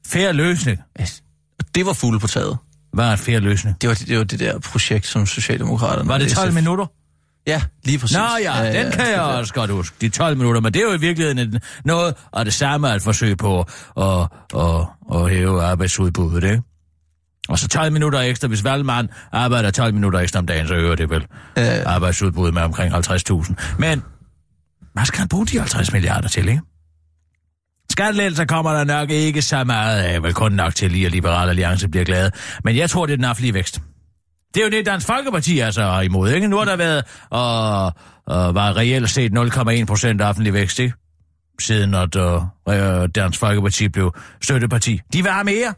[0.07, 0.79] fair løsning.
[1.75, 2.57] Det var fugle på taget.
[2.93, 3.77] Hvad er fair løsning?
[3.81, 6.09] Det var det, var det der projekt, som Socialdemokraterne...
[6.09, 6.87] Var det 12 SF minutter?
[7.47, 8.17] Ja, lige præcis.
[8.17, 9.97] Nå ja, den kan jeg også godt huske.
[10.01, 13.03] De 12 minutter, men det er jo i virkeligheden et- noget af det samme at
[13.03, 13.61] forsøge på
[13.97, 16.63] at, at, at hæve arbejdsudbuddet, ikke?
[17.49, 18.49] Og så 12 minutter ekstra.
[18.49, 21.27] Hvis Valgmann arbejder 12 minutter ekstra om dagen, så øger det vel
[21.59, 23.55] Øh, arbejdsudbuddet med omkring 50.000.
[23.79, 24.03] Men
[24.93, 26.61] hvad skal han bruge de 50 milliarder til, ikke?
[27.91, 31.49] Skattelettelser kommer der nok ikke så meget af, vel kun nok til lige, at Liberal
[31.49, 32.31] Alliance bliver glade.
[32.65, 33.81] Men jeg tror, det er den offentlige vækst.
[34.55, 36.49] Det er jo det, Dansk Folkeparti er så imod, ikke?
[36.49, 37.85] Nu har der været, og,
[38.27, 40.95] og var reelt set 0,1 procent offentlig vækst, ikke?
[41.61, 45.01] Siden at uh, Dansk Folkeparti blev støtteparti.
[45.13, 45.75] De vil have mere.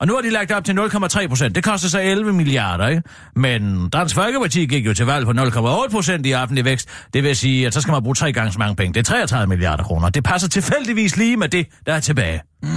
[0.00, 1.54] Og nu har de lagt op til 0,3 procent.
[1.54, 3.02] Det koster så 11 milliarder, ikke?
[3.36, 6.88] Men Dansk Folkeparti gik jo til valg på 0,8 procent i offentlig vækst.
[7.14, 8.94] Det vil sige, at så skal man bruge tre gange så mange penge.
[8.94, 10.08] Det er 33 milliarder kroner.
[10.08, 12.40] Det passer tilfældigvis lige med det, der er tilbage.
[12.62, 12.68] Mm,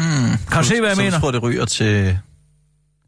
[0.52, 1.14] kan du se, hvad jeg så mener?
[1.14, 2.18] jeg tror, det ryger til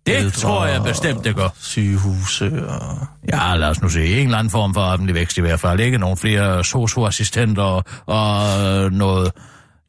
[0.07, 1.49] Det tror jeg bestemt, det gør.
[1.59, 3.07] sygehuse og...
[3.33, 4.05] Ja, lad os nu se.
[4.05, 5.79] En eller anden form for offentlig vækst i hvert fald.
[5.79, 9.31] Ikke nogen flere socioassistenter og noget...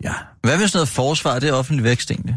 [0.05, 0.13] Ja.
[0.43, 1.39] Hvad sådan noget forsvar?
[1.39, 2.37] Det er offentlig vækst egentlig.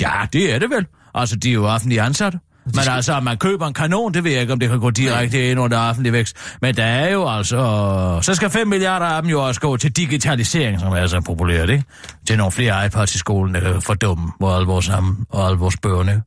[0.00, 0.86] ja, det er det vel.
[1.14, 2.38] Altså, de er jo offentlige ansatte.
[2.64, 4.90] Men altså, at man køber en kanon, det ved jeg ikke, om det kan gå
[4.90, 6.36] direkte ind under offentlig vækst.
[6.62, 8.18] Men der er jo altså...
[8.22, 11.70] Så skal 5 milliarder af dem jo også gå til digitalisering, som er så populært,
[11.70, 11.84] ikke?
[12.26, 15.58] Til nogle flere iPods i skolen, der kan fordumme hvor alle vores, sammen, og alle
[15.58, 16.22] vores børn,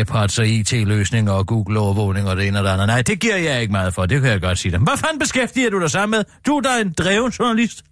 [0.00, 2.86] iPods og IT-løsninger og Google-overvågning og det ene og det andet.
[2.86, 4.80] Nej, det giver jeg ikke meget for, det kan jeg godt sige dig.
[4.80, 6.24] Hvad fanden beskæftiger du dig sammen med?
[6.46, 7.84] Du er da en dreven journalist.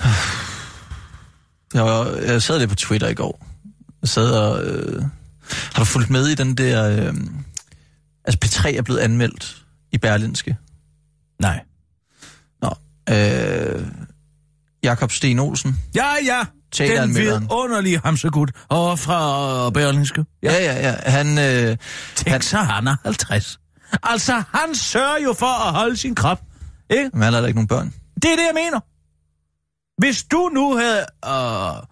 [1.74, 3.46] Jeg, var, jeg sad lidt på Twitter i går.
[4.02, 4.64] Jeg sad og...
[4.64, 5.02] Øh,
[5.74, 6.90] har du fulgt med i den der...
[6.90, 7.14] Øh,
[8.24, 10.56] altså, P3 er blevet anmeldt i Berlinske.
[11.40, 11.60] Nej.
[12.62, 12.74] Nå.
[13.10, 13.86] Øh,
[14.88, 15.78] Jakob Sten Olsen.
[15.94, 16.44] Ja, ja.
[16.78, 20.24] Den vidunderlige hamsegud over fra Berlingske.
[20.42, 21.10] Ja, ja, ja.
[21.10, 21.38] Han...
[21.38, 21.76] Øh,
[22.14, 23.58] Tænk så, han er 50.
[24.02, 26.40] Altså, han sørger jo for at holde sin krop.
[26.90, 27.10] Ikke?
[27.12, 27.94] men han har da ikke nogen børn.
[28.14, 28.80] Det er det, jeg mener.
[30.00, 31.04] Hvis du nu havde...
[31.26, 31.82] Øh,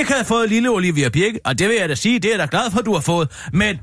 [0.00, 2.38] ikke havde fået lille Olivia Birke, og det vil jeg da sige, det er jeg
[2.38, 3.80] da glad for, at du har fået, men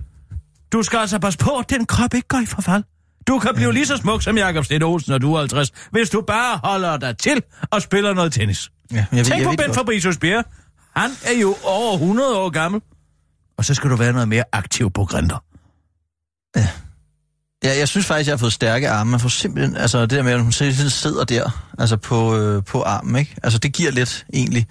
[0.73, 2.83] du skal altså passe på, at den krop ikke går i forfald.
[3.27, 6.09] Du kan blive lige så smuk som Jakob Sten Olsen, når du er 50, hvis
[6.09, 8.71] du bare holder dig til og spiller noget tennis.
[8.91, 9.73] Ja, jeg, ved- Tænk jeg på ved Ben.
[9.73, 10.43] Fabricius Bjerre.
[10.95, 12.81] Han er jo over 100 år gammel.
[13.57, 15.43] Og så skal du være noget mere aktiv på grinter.
[17.63, 19.11] Ja, jeg synes faktisk, jeg har fået stærke arme.
[19.11, 22.63] Man får simpelthen, altså det der med, at hun sådan sidder der, altså på, øh,
[22.63, 23.35] på armen, ikke?
[23.43, 24.67] Altså det giver lidt, egentlig.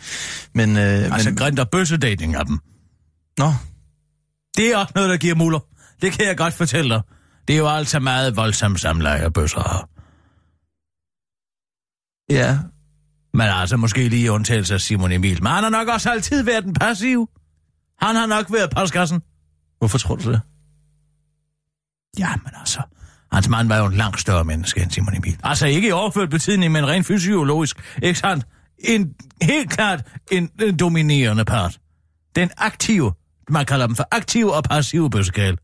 [0.54, 0.82] Men, øh,
[1.14, 2.58] Altså men, grinter bøssedating af dem.
[3.38, 3.52] nå,
[4.56, 5.58] Det er også noget, der giver muller.
[6.02, 7.02] Det kan jeg godt fortælle dig.
[7.48, 9.88] Det er jo altså meget voldsomt samleje bøsser.
[12.30, 12.58] ja,
[13.32, 15.42] Men altså måske lige undtagelse af Simon Emil.
[15.42, 17.28] Men han har nok også altid været en passiv.
[18.00, 19.22] Han har nok været postkassen.
[19.78, 20.40] hvorfor tror du det?
[22.18, 22.82] Ja, men altså...
[23.32, 25.38] Hans mand var jo en langt større menneske end Simon Emil.
[25.42, 27.98] Altså ikke i overført betydning, men rent fysiologisk.
[28.02, 28.46] Ikke sandt?
[28.78, 30.02] En, helt klart
[30.32, 31.78] en, en dominerende part.
[32.36, 33.12] Den aktive.
[33.50, 35.58] Man kalder dem for aktive og passive bøssekal.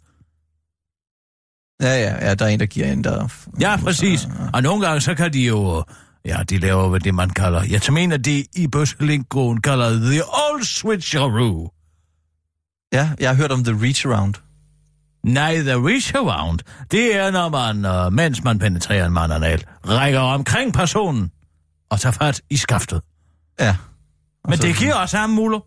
[1.81, 3.29] Ja, ja, ja, der er en, der giver en, der...
[3.61, 4.29] Ja, præcis.
[4.53, 5.85] Og nogle gange, så kan de jo...
[6.25, 7.62] Ja, de laver, hvad det man kalder...
[7.62, 11.71] Jeg mener, de i bøsselingoen kalder the old switcheroo.
[12.93, 14.35] Ja, jeg har hørt om The Reach Around.
[15.25, 16.59] Nej, the reach around,
[16.90, 21.31] det er, når man, øh, mens man penetrerer en mand anal, rækker omkring personen
[21.90, 23.03] og tager fat i skaftet.
[23.61, 23.77] Ja.
[24.49, 25.61] Men det giver også ham muller.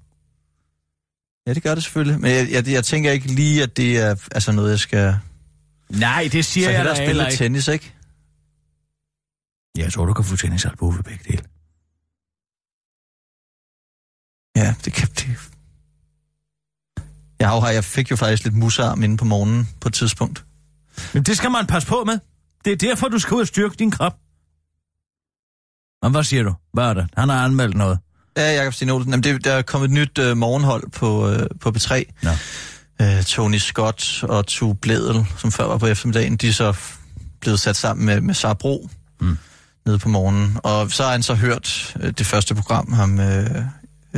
[1.47, 2.21] Ja, det gør det selvfølgelig.
[2.21, 5.15] Men jeg, jeg, jeg tænker ikke lige, at det er altså noget, jeg skal...
[5.99, 7.38] Nej, det siger Så jeg da heller ikke.
[7.38, 7.93] tennis, ikke?
[9.77, 11.43] Jeg tror, du kan få tennisalbue ved begge dele.
[14.56, 15.38] Ja, det kan det.
[17.39, 20.45] Jeg, har, jeg fik jo faktisk lidt musearm inde på morgenen på et tidspunkt.
[21.13, 22.19] Men det skal man passe på med.
[22.65, 24.17] Det er derfor, du skal ud og styrke din krop.
[26.01, 26.53] Og hvad siger du?
[26.73, 27.08] Hvad er det?
[27.17, 27.99] Han har anmeldt noget.
[28.38, 29.12] Ja, Jakob Sten Olsen.
[29.12, 32.03] Jamen, det, der er kommet et nyt øh, morgenhold på, øh, på B3.
[32.23, 32.29] Nå.
[33.04, 36.74] Øh, Tony Scott og Tu Bledel, som før var på eftermiddagen, de er så
[37.42, 38.89] blevet sat sammen med, med Sara Bro
[39.22, 39.38] Mm.
[39.86, 40.58] nede på morgenen.
[40.63, 43.62] Og så har han så hørt øh, det første program, ham øh,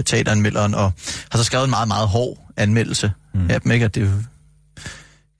[0.06, 0.94] teateranmelderen, og
[1.32, 3.50] har så skrevet en meget, meget hård anmeldelse mm.
[3.50, 3.86] af dem, ikke?
[3.86, 4.02] At det,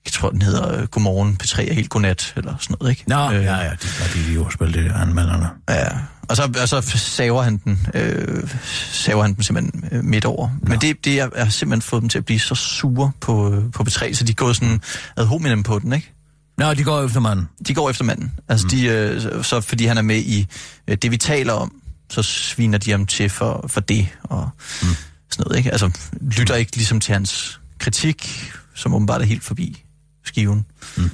[0.04, 3.04] jeg tror, den hedder øh, Godmorgen, P3 er helt godnat, eller sådan noget, ikke?
[3.06, 5.48] Nå, Øh, ja, ja, det er de lige spille det anmelderne.
[5.68, 5.88] Ja,
[6.28, 8.50] og så, og så saver han den, øh,
[8.92, 10.48] saver han den simpelthen øh, midt over.
[10.62, 10.68] Nå.
[10.68, 13.52] Men det, det er, jeg har simpelthen fået dem til at blive så sure på,
[13.54, 14.80] øh, på B3, så de går sådan
[15.16, 16.12] ad hominem på den, ikke?
[16.58, 17.48] Nå, de går efter manden.
[17.68, 18.32] De går efter manden.
[18.48, 18.70] Altså, mm.
[18.70, 20.46] de, øh, så fordi han er med i
[20.88, 21.72] øh, det, vi taler om,
[22.10, 24.50] så sviner de ham til for, for det, og
[24.82, 24.88] mm.
[25.30, 25.70] sådan noget, ikke?
[25.72, 29.82] Altså, lytter ikke ligesom til hans kritik, som åbenbart er helt forbi
[30.24, 30.66] skiven.
[30.96, 31.10] Mm.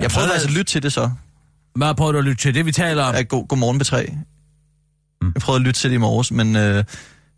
[0.00, 1.10] Jeg prøvede så- altså at lytte til det så.
[1.74, 2.54] Hvad prøver du at lytte til?
[2.54, 3.14] Det vi taler om.
[3.14, 4.16] af God, Godmorgen B3.
[5.22, 5.32] Mm.
[5.34, 6.84] Jeg prøvede at lytte til det i morges, men øh,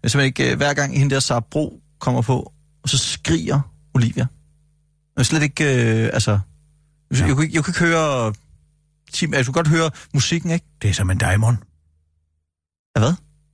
[0.02, 3.60] jeg ikke, øh, hver gang hende der Sara Bro kommer på, og så skriger
[3.94, 4.26] Olivia.
[5.16, 7.26] Jeg slet ikke, øh, altså, jeg, Ja.
[7.26, 8.34] jeg, kunne ikke, jeg kunne ikke høre,
[9.12, 10.66] Tim, jeg kunne godt høre musikken, ikke?
[10.82, 11.58] Det er som en daimon.
[12.96, 13.12] Ja, hvad?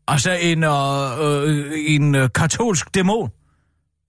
[0.09, 3.31] Altså en, øh, øh, en øh, katolsk dæmon.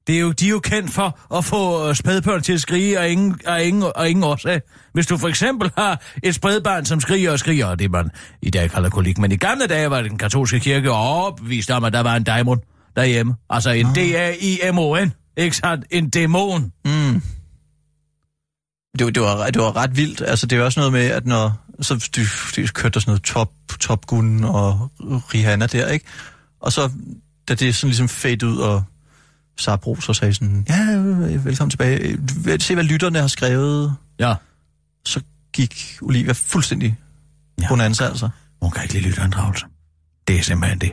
[0.10, 3.00] Det er jo, de er jo kendt for at få øh, spædbørn til at skrige
[3.00, 4.62] af ingen, af ingen, af ingen årsag.
[4.94, 8.10] Hvis du for eksempel har et spædbarn, som skriger og skriger, og det man
[8.42, 11.94] i dag kalder kolik, men i gamle dage var den katolske kirke overbevist om, at
[11.94, 12.60] der var en daimon
[12.96, 13.36] derhjemme.
[13.50, 15.86] Altså en D-A-I-M-O-N, ikke sandt?
[15.92, 16.72] En dæmon.
[16.86, 17.22] Mm.
[19.00, 20.22] Det, var- det, var, det var ret vildt.
[20.28, 21.66] Altså, det er også noget med, at når...
[21.82, 22.22] Så de,
[22.62, 24.92] de kørte der sådan noget Top, top Gun og
[25.34, 26.06] Rihanna der, ikke?
[26.62, 26.92] Og så,
[27.48, 28.84] da det sådan ligesom fade ud, og
[29.60, 30.86] Sara Bro så sagde sådan, ja,
[31.44, 32.18] velkommen tilbage.
[32.48, 33.96] Øh, Se, hvad lytterne har skrevet.
[34.20, 34.36] Ja.
[35.06, 35.22] Så
[35.54, 36.98] gik Olivia fuldstændig
[37.62, 37.68] Ja.
[37.68, 38.30] bonanza, altså.
[38.62, 39.66] Hun kan ikke lide lytterinddragelse.
[40.28, 40.92] Det er simpelthen det.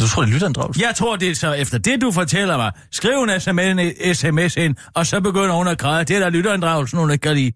[0.00, 0.80] Du tror, det er lytterinddragelse?
[0.86, 2.72] Jeg tror, det er så efter det, du fortæller mig.
[2.90, 6.04] Skriv en sms, sms ind, og så begynder hun at græde.
[6.04, 7.52] Det er der lytterinddragelsen, hun ikke kan lide.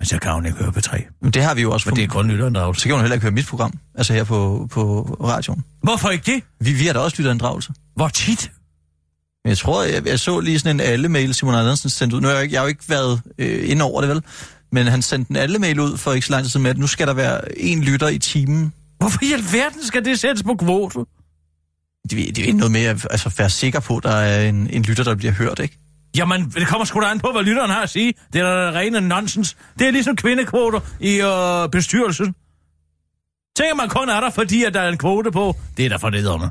[0.00, 1.04] Men så kan hun ikke høre på 3.
[1.22, 1.88] Men det har vi jo også.
[1.88, 2.80] Men det er kun lytterinddragelse.
[2.82, 5.64] Så kan hun heller ikke høre mit program, altså her på, på radioen.
[5.82, 6.42] Hvorfor ikke det?
[6.60, 7.72] Vi, vi har da også lytterinddragelse.
[7.96, 8.52] Hvor tit?
[9.44, 12.20] Men jeg tror, jeg, jeg så lige sådan en alle-mail, Simon Andersen sendte ud.
[12.20, 14.22] Nu har jeg, ikke, jeg har jo ikke været øh, inde over det, vel?
[14.72, 17.06] Men han sendte en alle-mail ud for ikke så lang tid med, at nu skal
[17.06, 18.72] der være en lytter i timen.
[18.98, 20.98] Hvorfor i alverden skal det sættes på kvote?
[22.10, 24.82] Det, det er noget med at altså, være sikker på, at der er en, en
[24.82, 25.78] lytter, der bliver hørt, ikke?
[26.16, 28.14] Jamen, det kommer sgu da an på, hvad lytteren har at sige.
[28.32, 29.56] Det er da rene nonsens.
[29.78, 32.34] Det er ligesom kvindekvoter i øh, bestyrelsen.
[33.56, 35.56] Tænker man kun er der, fordi at der er en kvote på.
[35.76, 36.50] Det er der for nederne.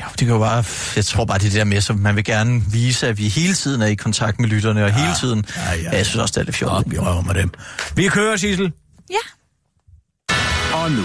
[0.00, 0.64] Ja, det kan jo bare...
[0.96, 3.28] Jeg tror bare, det er det der med, så man vil gerne vise, at vi
[3.28, 4.96] hele tiden er i kontakt med lytterne, og ja.
[4.96, 5.44] hele tiden...
[5.56, 5.82] Ja, ja.
[5.82, 6.78] ja, jeg synes også, det er lidt fjollet.
[6.78, 7.50] Op i røven med dem.
[7.94, 8.72] Vi kører, Sissel.
[9.10, 9.16] Ja.
[10.74, 11.04] Og nu,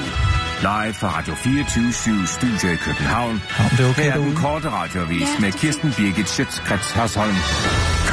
[0.63, 1.93] live fra Radio 24
[2.27, 3.41] Studio i København.
[3.59, 6.91] Ja, det er okay Her er den korte radiovis Ja, med det- Kirsten Birgit Schøtzgrads
[6.91, 7.35] Hasholm.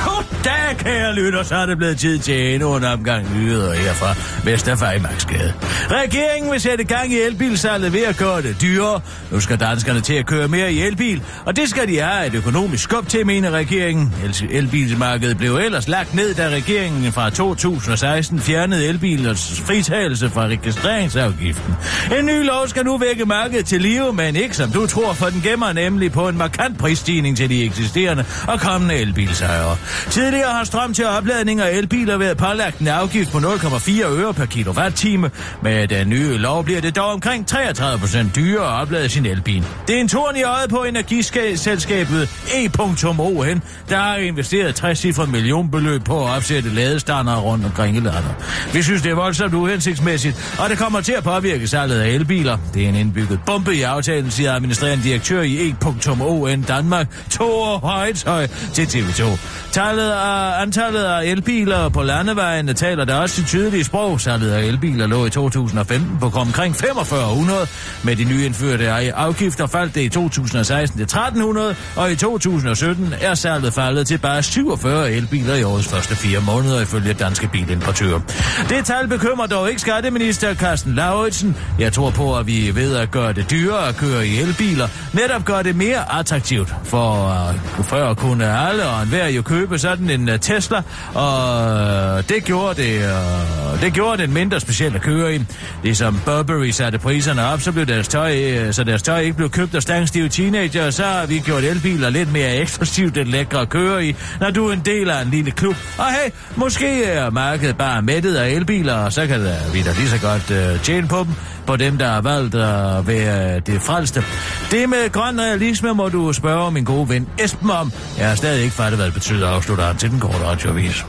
[0.07, 4.15] Goddag, kære lytter, så er det blevet tid til endnu en omgang nyheder her fra
[4.51, 5.53] Vesterfejmarksgade.
[5.91, 9.01] Regeringen vil sætte gang i elbilsalget ved at gøre det dyrere.
[9.31, 12.35] Nu skal danskerne til at køre mere i elbil, og det skal de have et
[12.35, 14.15] økonomisk skub til, mener regeringen.
[14.25, 21.75] El- elbilsmarkedet blev ellers lagt ned, da regeringen fra 2016 fjernede elbilers fritagelse fra registreringsafgiften.
[22.19, 25.27] En ny lov skal nu vække markedet til live, men ikke som du tror, for
[25.27, 29.77] den gemmer nemlig på en markant prisstigning til de eksisterende og kommende elbilsejere.
[30.11, 34.47] Tidligere har strøm til opladning af elbiler været pålagt en afgift på 0,4 øre per
[34.47, 35.31] kilowatt-time.
[35.63, 39.65] Med den nye lov bliver det dog omkring 33 procent dyrere at oplade sin elbil.
[39.89, 46.05] Det er en torn i øjet på energiselskabet E.ON, der har investeret 60 cifre millionbeløb
[46.05, 48.35] på at opsætte ladestander rundt omkring i landet.
[48.73, 52.30] Vi synes, det er voldsomt uhensigtsmæssigt, og det kommer til at påvirke salget af elbiler.
[52.31, 58.47] Det er en indbygget bombe i aftalen, siger administrerende direktør i E.ON Danmark, Tore Højtøj
[58.73, 59.39] til TV2.
[59.73, 64.21] Tallet af, antallet af elbiler på landevejene taler der også sit tydelige sprog.
[64.21, 67.67] Salget af elbiler lå i 2015 på omkring 4500.
[68.05, 73.35] Med de nye indførte afgifter faldt det i 2016 til 1300, og i 2017 er
[73.35, 78.21] salget faldet til bare 47 elbiler i årets første fire måneder, ifølge danske bilimportører.
[78.69, 81.57] Det tal bekymrer dog ikke skatteminister Carsten Lauritsen.
[81.79, 85.45] Jeg tror på, at vi ved at gøre det dyrere at køre i elbiler, netop
[85.45, 90.11] gør det mere attraktivt for øh, uh, før kunne alle og enhver jo købe sådan
[90.11, 90.83] en uh, Tesla,
[91.15, 91.71] og
[92.19, 95.41] øh, det gjorde det, uh, det gjorde den mindre specielt at køre i.
[95.83, 99.51] Ligesom Burberry satte priserne op, så blev deres tøj, uh, så deres tøj ikke blev
[99.51, 103.69] købt af stangstive teenager, så har vi gjort elbiler lidt mere eksklusivt end lækre at
[103.69, 105.77] køre i, når du er en del af en lille klub.
[105.99, 109.41] Og hey, måske er markedet bare mættet af elbiler, og så kan
[109.73, 111.35] vi da lige så godt uh, tjene på dem,
[111.71, 114.25] på dem, der har valgt at være det frelste.
[114.71, 117.93] Det med grøn realisme må du spørge min gode ven Esben om.
[118.19, 121.05] Jeg har stadig ikke fattet, hvad det betyder, afslutter han til den korte radioavis.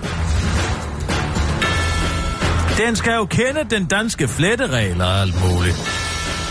[2.78, 6.01] Den skal jo kende den danske fletteregler og alt muligt.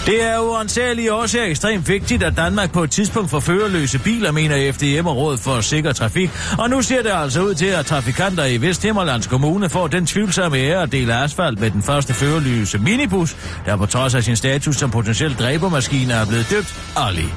[0.06, 4.32] Det er jo også årsager ekstremt vigtigt, at Danmark på et tidspunkt får førerløse biler,
[4.32, 6.30] mener FDM og Råd for Sikker Trafik.
[6.58, 10.58] Og nu ser det altså ud til, at trafikanter i Vesthimmerlands Kommune får den tvivlsomme
[10.58, 13.36] ære at dele asfalt med den første førerløse minibus,
[13.66, 17.28] der på trods af sin status som potentiel dræbermaskine er blevet døbt Ali.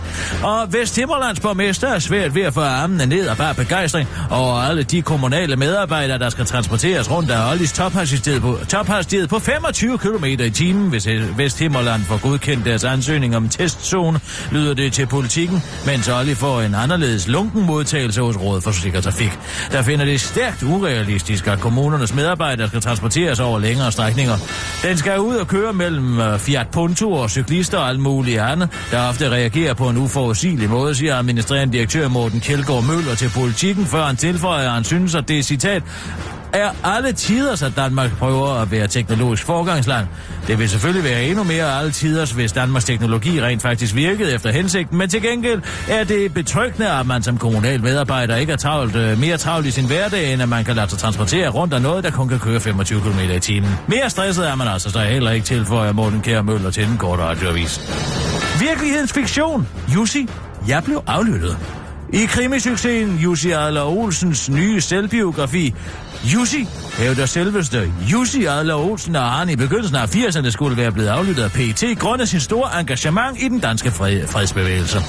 [0.43, 4.83] Og Vesthimmerlands borgmester er svært ved at få armene ned og bare begejstring over alle
[4.83, 10.25] de kommunale medarbejdere, der skal transporteres rundt af Ollis tophastighed på, tophastighed på 25 km
[10.25, 14.19] i timen, hvis Vesthimmerland får godkendt deres ansøgning om testzone,
[14.51, 19.01] lyder det til politikken, mens Olli får en anderledes lunken modtagelse hos Rådet for Sikker
[19.01, 19.31] Trafik.
[19.71, 24.37] Der finder det stærkt urealistisk, at kommunernes medarbejdere skal transporteres over længere strækninger.
[24.83, 28.69] Den skal ud og køre mellem øh, Fiat Punto og cyklister og alt muligt andet,
[28.91, 33.85] der ofte reagerer på en uforudsigelig måde, siger administrerende direktør Morten Kjeldgaard Møller til politikken,
[33.85, 35.83] før han tilføjer, at han synes, at det citat
[36.53, 40.07] er alle tider, at Danmark prøver at være teknologisk forgangsland.
[40.47, 44.51] Det vil selvfølgelig være endnu mere alle tider, hvis Danmarks teknologi rent faktisk virkede efter
[44.51, 48.95] hensigten, men til gengæld er det betryggende, at man som kommunal medarbejder ikke er travlt,
[48.95, 51.81] øh, mere travlt i sin hverdag, end at man kan lade sig transportere rundt af
[51.81, 53.69] noget, der kun kan køre 25 km i timen.
[53.87, 56.87] Mere stresset er man altså så heller ikke til, for at Morten Kjær Møller til
[56.87, 57.81] den korte radioavis.
[58.59, 59.67] Virkelighedens fiktion.
[59.95, 60.29] Jussi,
[60.67, 61.57] jeg blev aflyttet.
[62.13, 65.73] I krimisuccesen Jussi Adler Olsens nye selvbiografi,
[66.23, 66.67] Jussi
[66.97, 71.43] hævder selveste Jussi Adler Olsen, og han i begyndelsen af 80'erne skulle være blevet aflyttet
[71.43, 74.99] af PET grundet sin store engagement i den danske fred, fredsbevægelse.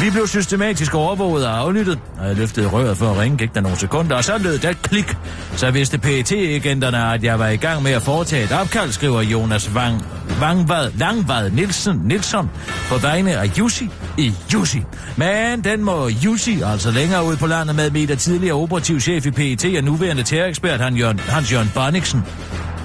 [0.00, 3.60] Vi blev systematisk overvåget og aflyttet, og jeg løftede røret for at ringe, gik der
[3.60, 5.16] nogle sekunder, og så lød det klik.
[5.56, 9.70] Så vidste PET-agenterne, at jeg var i gang med at foretage et opkald, skriver Jonas
[9.74, 10.04] Wang
[10.40, 12.50] Vangvad, Langvad Nielsen, Nielsen
[12.88, 14.82] på vegne af Jussi i Jussi.
[15.16, 19.30] Men den må Jussi, altså længere ud på landet med meter tidligere operativ chef i
[19.30, 22.22] PET og nuværende terrorekspert Hans Jørgen Barniksen.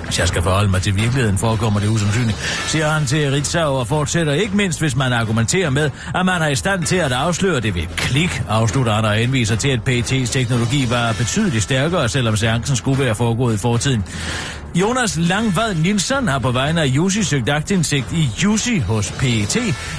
[0.04, 2.38] hvis jeg skal forholde mig til virkeligheden, forekommer det usandsynligt,
[2.68, 6.48] siger han til Ritzau og fortsætter ikke mindst, hvis man argumenterer med, at man er
[6.48, 9.80] i stand til at afsløre det ved et klik, afslutter han og henviser til, at
[9.90, 14.04] PET's teknologi var betydeligt stærkere, selvom seancen skulle være foregået i fortiden.
[14.76, 19.58] Jonas Langvad Nielsen har på vegne af Jussi søgt agtindsigt i Jussi hos PET,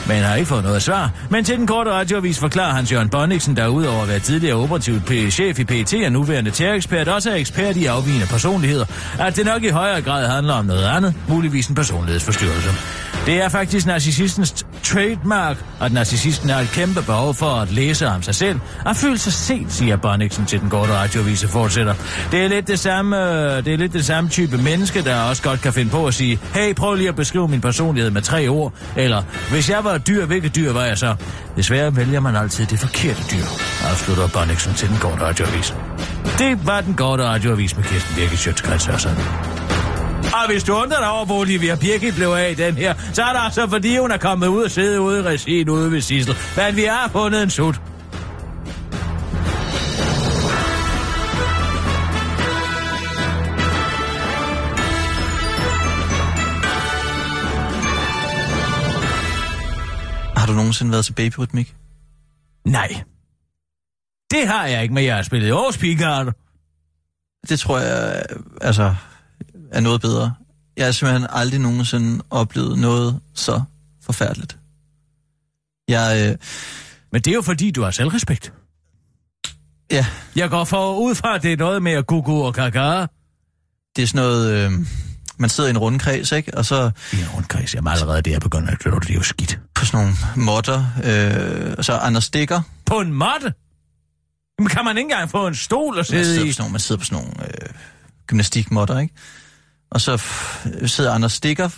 [0.09, 1.11] men har ikke fået noget svar.
[1.31, 5.01] Men til den korte radioavis forklarer Hans Jørgen Bonniksen, der udover at være tidligere operativ
[5.31, 8.85] chef i PET og nuværende terrorekspert, også er ekspert i afvigende personligheder,
[9.19, 12.71] at det nok i højere grad handler om noget andet, muligvis en personlighedsforstyrrelse.
[13.27, 18.23] Det er faktisk narcissistens trademark, at narcissisten har et kæmpe behov for at læse om
[18.23, 21.95] sig selv og føle sig set, siger Bonniksen til den korte radioavise fortsætter.
[22.33, 25.43] Det er lidt det samme, øh, det er lidt det samme type menneske, der også
[25.43, 28.49] godt kan finde på at sige, hey, prøv lige at beskrive min personlighed med tre
[28.49, 31.15] ord, eller hvis jeg var et dyr, hvilket dyr var jeg så?
[31.57, 33.45] Desværre vælger man altid det forkerte dyr,
[33.91, 35.75] afslutter Bonniksen til den korte radioavis.
[36.39, 39.01] Det var den korte radioavis med Kirsten Birgit Sjøtskrets og
[40.49, 43.33] hvis du undrer dig over, hvor Olivia Birgit blev af i den her, så er
[43.33, 46.37] det altså, fordi hun er kommet ud og sidde ude i regien ude ved Sissel.
[46.57, 47.81] Men vi har fundet en sut.
[60.37, 61.75] Har du nogensinde været til babyrytmik?
[62.65, 63.03] Nej.
[64.31, 66.33] Det har jeg ikke, men jeg har spillet årspigard.
[67.49, 68.23] Det tror jeg,
[68.61, 68.95] altså,
[69.73, 70.35] er noget bedre.
[70.77, 73.63] Jeg har simpelthen aldrig nogensinde oplevet noget så
[74.03, 74.59] forfærdeligt.
[75.89, 76.37] Jeg, øh,
[77.13, 78.53] Men det er jo fordi, du har selvrespekt.
[79.91, 80.07] ja,
[80.37, 83.07] Jeg går for ud fra, at det er noget med at gugu og kaka.
[83.97, 84.73] det er sådan noget, øh,
[85.39, 86.59] man sidder i en rundkreds, ikke?
[86.59, 89.23] Og så I en rundkreds, jeg er allerede der begyndt at kløre, det er jo
[89.23, 89.61] skidt.
[89.75, 92.63] på sådan nogle måtter, øh, og så Anders Stikker.
[92.87, 93.53] På en måtte?
[94.59, 96.53] Men kan man ikke engang få en stol Man sidde sidder, i?
[96.53, 97.69] sådan nogle, man sidder på sådan nogle øh,
[98.27, 99.15] gymnastikmåtter, ikke?
[99.91, 100.23] Og så
[100.87, 101.69] sidder Anders Stikker,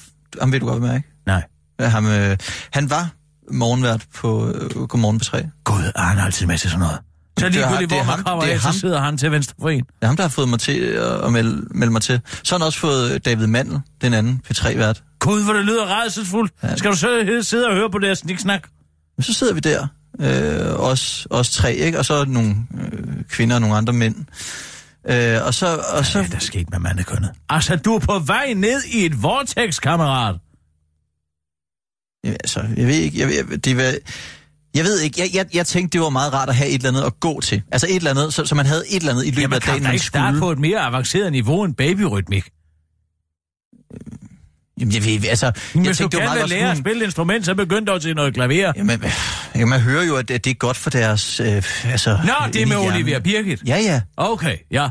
[0.40, 1.08] ham ved du godt, ikke?
[1.26, 1.42] Nej.
[1.80, 2.36] Ham, øh,
[2.70, 3.10] han var
[3.52, 5.48] morgenvært på øh, Godmorgen på 3.
[5.64, 6.98] Gud, han altid med til sådan noget?
[7.38, 8.74] Så Det ligegyldigt, det hvor man kommer det er af, så ham.
[8.74, 9.84] sidder han til venstre for en.
[9.84, 10.80] Det er ham, der har fået mig til
[11.24, 12.20] at, melde, melde mig til.
[12.42, 15.02] Så har han også fået øh, David Mandel, den anden P3-vært.
[15.18, 16.52] Gud, hvor det lyder rædselsfuldt.
[16.62, 16.76] Ja.
[16.76, 18.62] Skal du så sidde og høre på deres sniksnak?
[19.16, 19.86] Men så sidder vi der,
[20.20, 21.98] øh, os, os tre, ikke?
[21.98, 24.16] Og så nogle øh, kvinder og nogle andre mænd.
[25.11, 27.30] Øh, og så, og så Hvad er der sket med mandekønnet?
[27.48, 30.36] Altså, du er på vej ned i et vortex, kammerat.
[32.24, 33.94] Ja, altså, jeg ved ikke, jeg, ved, det var,
[34.74, 36.88] jeg ved ikke, jeg, jeg, jeg tænkte, det var meget rart at have et eller
[36.88, 37.62] andet at gå til.
[37.72, 39.61] Altså et eller andet, så, så man havde et eller andet i løbet Jamen, af
[39.62, 42.50] kan dagen, man ikke starte på et mere avanceret niveau end babyrytmik?
[44.81, 47.07] Jamen, jeg ved, altså, Men jeg hvis du tænkte, vil godt lære at spille et
[47.07, 48.73] instrument, så begynd dog til noget klaver.
[48.77, 49.03] jamen,
[49.55, 52.18] jamen, man hører jo, at det, er godt for deres, øh, altså...
[52.25, 52.77] Nå, det er med.
[52.77, 53.62] Olivia Birgit.
[53.66, 54.01] Ja, ja.
[54.16, 54.89] Okay, ja.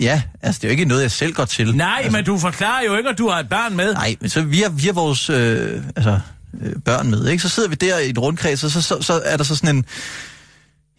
[0.00, 1.76] Ja, altså, det er jo ikke noget, jeg selv går til.
[1.76, 3.94] Nej, altså, men du forklarer jo ikke, at du har et barn med.
[3.94, 6.20] Nej, men så vi har, vi har vores øh, altså,
[6.60, 7.42] øh, børn med, ikke?
[7.42, 9.76] Så sidder vi der i et rundkreds, og så, så, så er der så sådan
[9.76, 9.84] en...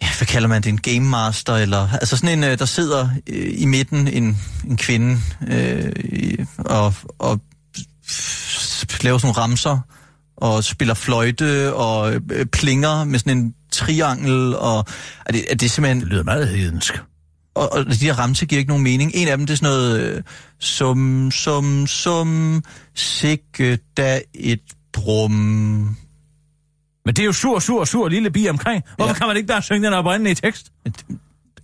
[0.02, 0.70] Ja, hvad kalder man det?
[0.70, 1.89] En game master, eller...
[1.93, 4.38] Altså sådan en, øh, der sidder øh, i midten, en,
[4.70, 7.39] en kvinde, øh, og, og
[9.03, 9.80] laver sådan ramser,
[10.38, 14.86] og spiller fløjte, og øh, plinger med sådan en triangel, og...
[15.26, 15.99] Er det, er det simpelthen...
[15.99, 17.01] Det lyder meget hedensk.
[17.56, 19.12] og, og de her ramse giver ikke nogen mening.
[19.16, 20.24] En af dem, det er sådan noget, øh,
[20.60, 22.64] sum, sum, sum,
[22.95, 24.62] sikke da et
[24.93, 25.32] brum.
[27.06, 28.84] Men det er jo sur, sur, sur lille bi omkring.
[28.95, 29.18] Hvorfor Ja.
[29.18, 30.72] kan man ikke bare synge den oprindelige tekst?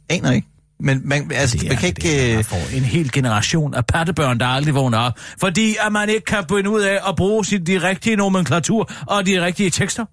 [0.09, 0.47] Aner ikke.
[0.81, 2.25] Men man, altså, Det man kan det ikke...
[2.25, 5.13] er, Øh, man får en hel generation af pattebørn, der aldrig vågner op.
[5.39, 9.25] Fordi at man ikke kan begynde ud af at bruge sin, de rigtige nomenklatur og
[9.25, 10.05] de rigtige tekster.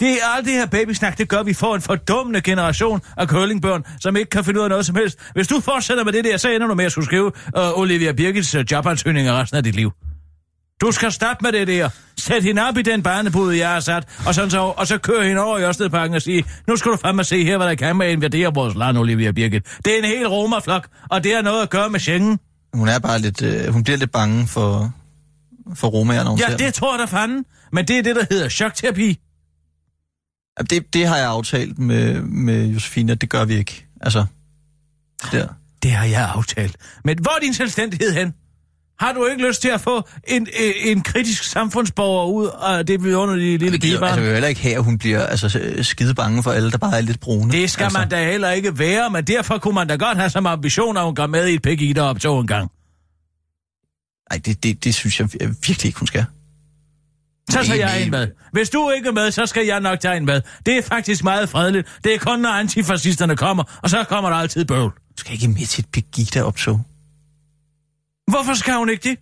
[0.00, 3.84] Det er alt det her babysnak, det gør, vi får en fordummende generation af curlingbørn,
[4.00, 5.18] som ikke kan finde ud af noget som helst.
[5.34, 8.12] Hvis du fortsætter med det der, så ender du med at skulle skrive uh, Olivia
[8.12, 9.90] Birgits uh, jobansøgninger resten af dit liv.
[10.82, 11.88] Du skal stoppe med det der.
[12.18, 15.22] Sæt hende op i den barnebude, jeg har sat, og, sådan så, og så kør
[15.22, 17.96] hende over i Ørstedparken og sige, nu skal du fandme se her, hvad der kan
[17.96, 19.66] med at invadere vores land, Olivia Birgit.
[19.84, 22.38] Det er en hel romerflok, og det har noget at gøre med Schengen.
[22.74, 23.42] hun er bare lidt...
[23.42, 24.94] Øh, hun bliver lidt bange for,
[25.74, 26.58] for romager, når hun Ja, ser dem.
[26.66, 27.44] det tror jeg da fanden.
[27.72, 29.18] Men det er det, der hedder chokterapi.
[30.58, 33.86] Ja, det, det har jeg aftalt med, med Josefine, at det gør vi ikke.
[34.00, 34.24] Altså,
[35.32, 35.46] der.
[35.82, 36.76] Det har jeg aftalt.
[37.04, 38.34] Men hvor er din selvstændighed hen?
[39.02, 43.04] Har du ikke lyst til at få en, en, en kritisk samfundsborger ud af det
[43.04, 44.08] vidunderlige lille pigebarn?
[44.08, 46.78] altså, jeg vil heller ikke have, at hun bliver altså, skide bange for alle, der
[46.78, 47.52] bare er lidt brune.
[47.52, 50.30] Det skal altså, man da heller ikke være, men derfor kunne man da godt have
[50.30, 52.70] som ambition, at hun går med i et Pegida-optog en gang.
[54.30, 56.24] Nej, det, det, det synes jeg virkelig ikke, hun skal.
[57.50, 58.28] Så tager Nej, jeg en med.
[58.52, 60.40] Hvis du ikke er med, så skal jeg nok tage en med.
[60.66, 61.88] Det er faktisk meget fredeligt.
[62.04, 64.90] Det er kun, når antifascisterne kommer, og så kommer der altid bøvl.
[64.90, 66.80] Du skal ikke med til et Pegida-optog.
[68.32, 69.18] Hvorfor skal hun ikke det?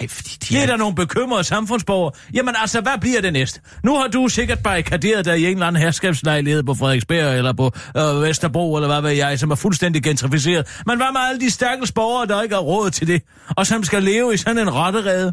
[0.00, 2.12] Nej, fordi de Det er der nogle bekymrede samfundsborgere.
[2.34, 3.60] Jamen altså, hvad bliver det næste?
[3.84, 7.72] Nu har du sikkert barrikaderet dig i en eller anden herskabslejlighed på Frederiksberg eller på
[7.96, 10.82] øh, Vesterbro, eller hvad ved jeg, som er fuldstændig gentrificeret.
[10.86, 13.22] Men hvad med alle de stakkels borgere, der ikke har råd til det,
[13.56, 15.32] og som skal leve i sådan en rotterede?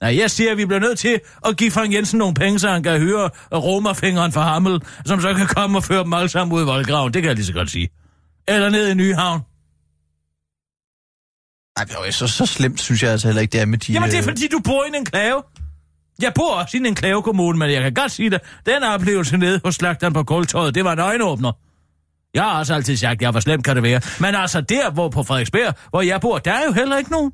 [0.00, 2.68] Nej, jeg siger, at vi bliver nødt til at give Frank Jensen nogle penge, så
[2.68, 6.56] han kan høre romerfingeren fra Hammel, som så kan komme og føre dem alle sammen
[6.56, 7.14] ud i voldgraven.
[7.14, 7.88] Det kan jeg lige så godt sige.
[8.48, 9.40] Eller ned i Nyhavn.
[11.78, 13.92] Nej, så, så slemt synes jeg altså heller ikke, det er med de...
[13.92, 15.42] Jamen, det er øh, fordi, du bor i en enklave.
[16.22, 18.40] Jeg bor også i en enklavekommune, men jeg kan godt sige det.
[18.66, 21.52] Den oplevelse nede hos slagteren på Kultøjet, det var en øjenåbner.
[22.34, 24.00] Jeg har også altid sagt, jeg var slemt kan det være.
[24.20, 27.32] Men altså der, hvor på Frederiksberg, hvor jeg bor, der er jo heller ikke nogen.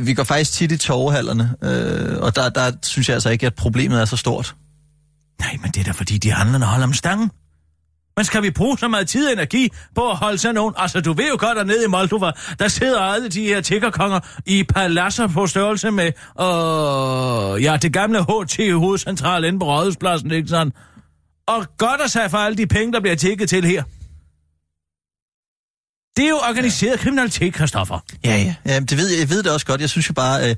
[0.00, 3.54] Vi går faktisk tit i torvehallerne, øh, og der, der synes jeg altså ikke, at
[3.54, 4.54] problemet er så stort.
[5.40, 7.30] Nej, men det er da fordi, de handlerne holder om stangen.
[8.20, 10.74] Men skal vi bruge så meget tid og energi på at holde sådan nogen?
[10.76, 14.20] Altså, du ved jo godt, at nede i Moldova, der sidder alle de her tiggerkonger
[14.46, 16.06] i paladser på størrelse med,
[16.40, 20.72] øh, ja, det gamle HT hovedcentral inde på Rådhuspladsen, ikke sådan?
[21.46, 23.82] Og godt at sig for alle de penge, der bliver tækket til her.
[26.16, 27.98] Det er jo organiseret kriminalitet, Christoffer.
[28.24, 28.54] Ja, ja.
[28.66, 29.80] ja det ved jeg, jeg ved det også godt.
[29.80, 30.56] Jeg synes jo bare, øh,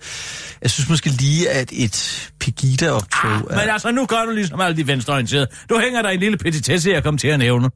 [0.62, 4.76] jeg synes måske lige, at et Pegida-optog Ah, men altså, nu gør du ligesom alle
[4.76, 5.46] de venstreorienterede.
[5.70, 7.70] Du hænger der en lille petitesse, jeg kom til at nævne.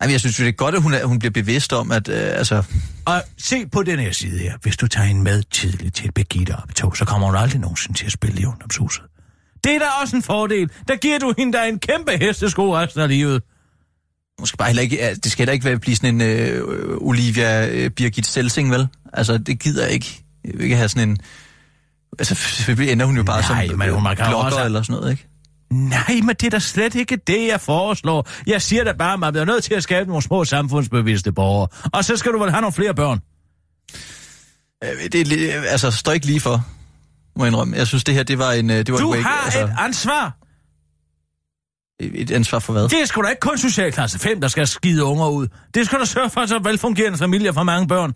[0.00, 1.92] Ej, men jeg synes jo, det er godt, at hun, er, hun bliver bevidst om,
[1.92, 2.62] at øh, altså...
[3.04, 4.52] Og se på den her side her.
[4.62, 7.98] Hvis du tager hende med tidligt til et Birgitte optog, så kommer hun aldrig nogensinde
[7.98, 9.02] til at spille i ungdomshuset.
[9.64, 10.70] Det er da også en fordel.
[10.88, 13.42] Der giver du hende da en kæmpe hestesko resten af livet.
[14.40, 16.62] Måske bare heller ikke, det skal heller ikke være blive sådan en øh,
[17.00, 18.88] Olivia øh, Birgit Selsing, vel?
[19.12, 20.24] Altså, det gider jeg ikke.
[20.44, 21.18] Jeg vil ikke have sådan en...
[22.18, 24.82] Altså, selvfølgelig ender hun jo bare Nej, som men hun kan jo blogger også- eller
[24.82, 25.28] sådan noget, ikke?
[25.70, 28.28] Nej, men det er da slet ikke det, jeg foreslår.
[28.46, 31.68] Jeg siger da bare, at man bliver nødt til at skabe nogle små samfundsbevidste borgere.
[31.92, 33.20] Og så skal du vel have nogle flere børn.
[34.84, 36.66] Øh, Det er, altså, står ikke lige for,
[37.36, 37.76] må jeg indrømme.
[37.76, 38.70] Jeg synes, det her, det var en...
[38.70, 40.36] øh, Det var Du et, wake, har altså, et ansvar.
[42.00, 42.88] Et ansvar for hvad?
[42.88, 45.48] Det er sgu da ikke kun socialklasse 5, der skal skide unger ud.
[45.74, 48.12] Det skal da sørge for, så velfungerende familier for mange børn.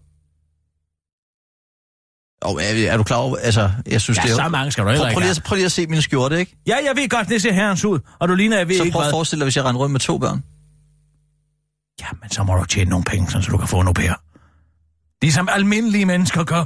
[2.42, 4.34] Og er, er du klar over, altså, jeg synes, Ja, det er...
[4.34, 6.38] så mange skal du heller prøv, prøv, lige, at- prøv lige at se min skjorte,
[6.38, 6.56] ikke?
[6.66, 8.92] Ja, jeg ved godt, det ser herrens ud, og du ligner, jeg ved Så ikke
[8.92, 10.42] prøv at forestille dig, hvis jeg render rundt med to børn.
[12.00, 14.12] Ja, men så må du tjene nogle penge, så du kan få en au pair.
[15.22, 16.64] Ligesom almindelige mennesker gør.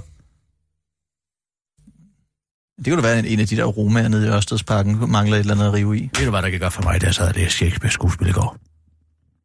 [2.85, 5.55] Det kunne da være, en af de der romaer nede i Ørstedsparken mangler et eller
[5.55, 6.11] andet at rive i.
[6.19, 8.29] Ved du, hvad der kan gøre for mig, da jeg sad og læste Shakespeare skuespil
[8.29, 8.57] i går?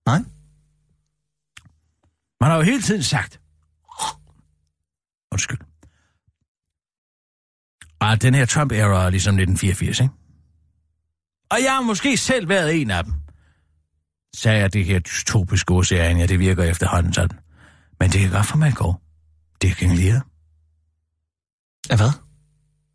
[0.05, 0.19] Nej?
[2.41, 3.39] Man har jo hele tiden sagt...
[5.31, 5.59] Undskyld.
[7.99, 10.13] Og den her Trump-era er ligesom 1984, ikke?
[11.51, 13.13] Og jeg har måske selv været en af dem.
[14.35, 17.39] Sagde jeg, det her dystopiske ocean, ja, det virker efterhånden sådan.
[17.99, 18.95] Men det kan godt for mig gå.
[19.61, 20.25] Det er King Lear.
[21.89, 22.26] Ja, hvad?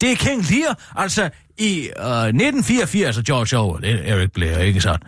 [0.02, 4.58] Det er King Lear, altså i øh, 1984, og George Orwell, det er Eric Blair,
[4.58, 5.02] ikke sandt?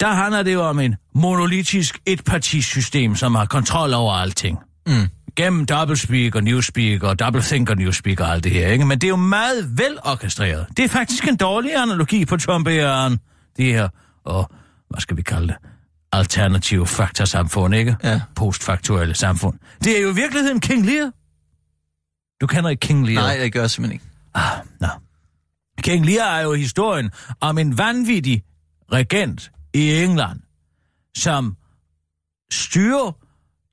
[0.00, 4.58] Der handler det jo om en monolitisk etpartisystem, som har kontrol over alting.
[4.86, 5.08] Mm.
[5.36, 8.86] Gennem doublespeak og newspeak og doublethink og newspeak og alt det her, ikke?
[8.86, 10.66] Men det er jo meget velorkestreret.
[10.76, 13.18] Det er faktisk en dårlig analogi på Trump-æren.
[13.56, 13.88] Det her,
[14.24, 14.50] og
[14.90, 15.56] hvad skal vi kalde det?
[16.12, 17.96] Alternative faktorsamfund, ikke?
[18.04, 18.20] Ja.
[18.36, 19.54] Postfaktuelle samfund.
[19.84, 21.10] Det er jo i virkeligheden King Lear.
[22.40, 23.20] Du kender ikke King Lear?
[23.20, 24.04] Nej, det gør jeg simpelthen ikke.
[24.34, 24.86] Ah, nå.
[25.82, 27.10] King Lear er jo historien
[27.40, 28.44] om en vanvittig
[28.92, 30.40] regent i England,
[31.16, 31.56] som
[32.52, 33.12] styrer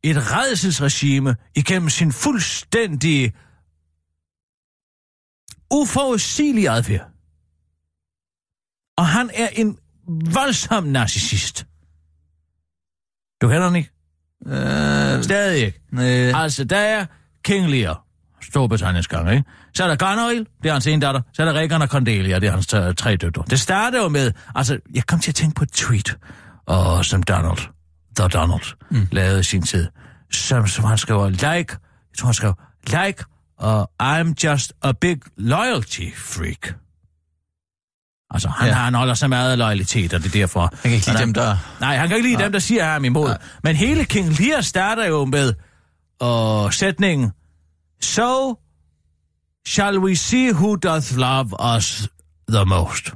[0.04, 3.34] et redselsregime igennem sin fuldstændig
[5.74, 7.10] uforudsigelige adfærd.
[8.98, 9.78] Og han er en
[10.34, 11.68] voldsom narcissist.
[13.42, 13.92] Du kender han ikke?
[14.46, 15.80] Øh, Stadig ikke.
[15.94, 17.06] øh, Altså, der er
[17.44, 18.07] King Lear,
[18.50, 19.50] Storbritanniens konge, ikke?
[19.76, 21.22] Så er der Goneril, det er hans ene datter.
[21.34, 22.68] Så er der Regan og Cordelia, det er hans
[22.98, 23.44] tre døtre.
[23.50, 26.18] Det starter jo med, altså, jeg kom til at tænke på et tweet,
[26.68, 27.58] og som Donald,
[28.20, 29.08] The Donald, mm.
[29.12, 29.88] lavede i sin tid,
[30.32, 32.54] som, som han skriver, like, jeg tror han skrev,
[32.88, 33.24] like,
[33.64, 36.74] uh, I'm just a big loyalty freak.
[38.32, 38.74] Altså, han, Ja.
[38.74, 40.62] han holder så meget loyalitet, og det er derfor...
[40.74, 41.58] jeg kan ikke lide han- dem, der...
[41.80, 43.28] Nej, han kan ikke lide dem, der siger ham imod.
[43.28, 43.38] Nej.
[43.64, 45.54] Men hele King Lear starter jo med
[46.24, 47.32] uh, sætningen,
[48.02, 48.60] So
[49.68, 52.10] shall we see who doth love us
[52.50, 53.14] the most.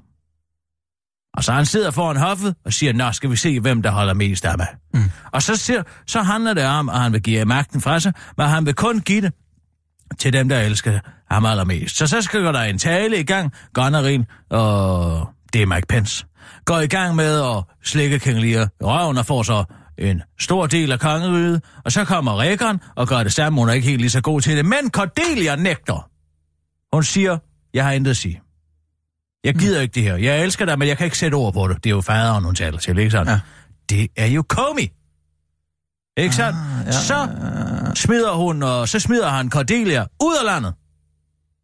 [1.33, 4.13] Og så han sidder foran hoffet og siger, nå, skal vi se, hvem der holder
[4.13, 4.67] mest af mig.
[4.93, 5.11] Mm.
[5.31, 8.47] Og så, siger, så handler det om, at han vil give magten fra sig, men
[8.47, 9.33] han vil kun give det,
[10.19, 10.99] til dem, der elsker
[11.31, 11.97] ham allermest.
[11.97, 13.53] Så så skal der en tale i gang.
[13.73, 16.25] Gunnerin, og det er Mike Pence,
[16.65, 19.63] går i gang med at slikke King Lear i røven og får så
[19.97, 23.59] en stor del af kongeriget, og så kommer Reagan og gør det samme.
[23.59, 26.09] Hun er ikke helt lige så god til det, men Cordelia nægter.
[26.95, 27.37] Hun siger,
[27.73, 28.41] jeg har intet at sige.
[29.43, 30.15] Jeg gider ikke det her.
[30.15, 31.83] Jeg elsker dig, men jeg kan ikke sætte ord på det.
[31.83, 33.29] Det er jo faderen, hun taler til, ikke sandt?
[33.29, 33.39] Ja.
[33.89, 34.87] Det er jo Comey.
[36.17, 36.57] Ikke sandt?
[36.57, 37.27] Ah, ja, så
[37.95, 40.73] smider hun, og så smider han Cordelia ud af landet.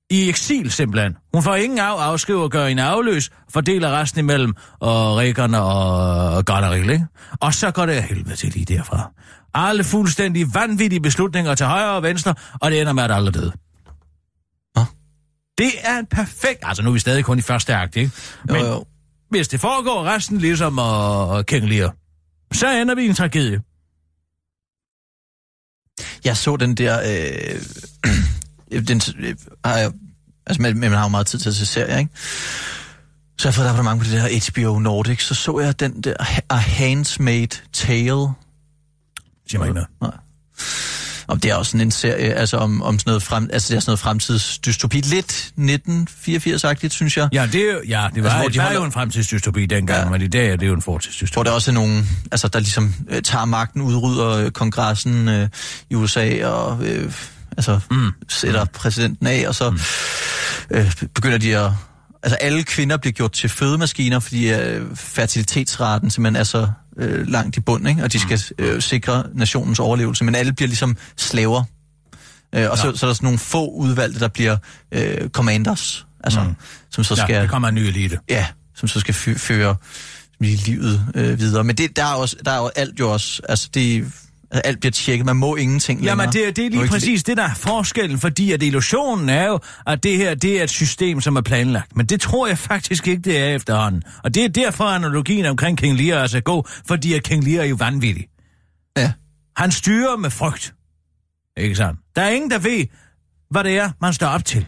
[0.09, 1.15] I eksil simpelthen.
[1.33, 6.45] Hun får ingen af, afskriver og gør en afløs, fordeler resten imellem og Reagan og
[6.45, 7.05] Gunnery, ikke?
[7.39, 9.11] Og så går det helvede til lige derfra.
[9.53, 13.51] Alle fuldstændig vanvittige beslutninger til højre og venstre, og det ender med, at alle døde.
[14.75, 14.85] Nå.
[15.57, 16.59] Det er en perfekt...
[16.63, 18.11] Altså, nu er vi stadig kun i første akt, ikke?
[18.49, 18.85] Jo, Men jo.
[19.29, 21.95] hvis det foregår resten ligesom og, og King Lear,
[22.53, 23.61] så ender vi i en tragedie.
[26.25, 26.99] Jeg så den der...
[26.99, 27.61] Øh,
[28.71, 29.91] den, øh, har jeg,
[30.47, 32.11] altså, men, man har jo meget tid til at se serier, ikke?
[33.39, 35.23] Så jeg har fået et abonnement på det der HBO Nordic.
[35.23, 36.13] Så så jeg den der
[36.49, 38.27] A Handmaid's Tale.
[39.49, 39.87] Siger mig ikke noget.
[40.01, 40.11] Nej.
[41.27, 43.77] Og det er også sådan en serie, altså om, om sådan noget, frem, altså det
[43.77, 45.01] er sådan noget fremtidsdystopi.
[45.01, 47.29] Lidt 1984-agtigt, synes jeg.
[47.33, 50.03] Ja, det, ja, det var, Altså, hvor de det var holder- jo en fremtidsdystopi dengang,
[50.05, 50.09] ja.
[50.09, 51.47] Men i dag er det jo en Hvor fortidsdystopi.
[51.47, 55.49] der også er nogen, altså der ligesom øh, tager magten, udrydder øh, kongressen øh,
[55.89, 57.13] i USA og øh,
[57.57, 58.11] altså mm.
[58.29, 59.79] sætter præsidenten af, og så mm.
[60.71, 61.71] øh, begynder de at...
[62.23, 67.57] Altså alle kvinder bliver gjort til fødemaskiner, fordi øh, fertilitetsraten simpelthen er så øh, langt
[67.57, 68.03] i bund, ikke?
[68.03, 71.63] og de skal øh, sikre nationens overlevelse, men alle bliver ligesom slaver.
[72.55, 74.57] Øh, og så, så er der sådan nogle få udvalgte, der bliver
[74.91, 76.55] øh, commanders, altså, mm.
[76.91, 77.33] som så skal...
[77.33, 78.19] Ja, det kommer en ny elite.
[78.29, 78.45] Ja,
[78.75, 79.75] som så skal fø- føre
[80.39, 81.63] livet øh, videre.
[81.63, 84.05] Men det, der, er også, der er jo alt jo også, altså det,
[84.51, 86.31] alt bliver tjekket, man må ingenting Jamen, længere.
[86.31, 89.47] det, er- det er lige ikke- præcis det, der er forskellen, fordi at illusionen er
[89.47, 91.95] jo, at det her, det er et system, som er planlagt.
[91.95, 94.03] Men det tror jeg faktisk ikke, det er efterhånden.
[94.23, 97.61] Og det er derfor analogien omkring King Lear er så god, fordi at King Lear
[97.63, 98.25] er jo vanvittig.
[98.97, 99.11] Ja.
[99.57, 100.73] Han styrer med frygt.
[101.57, 101.99] Ikke sandt?
[102.15, 102.85] Der er ingen, der ved,
[103.51, 104.65] hvad det er, man står op til.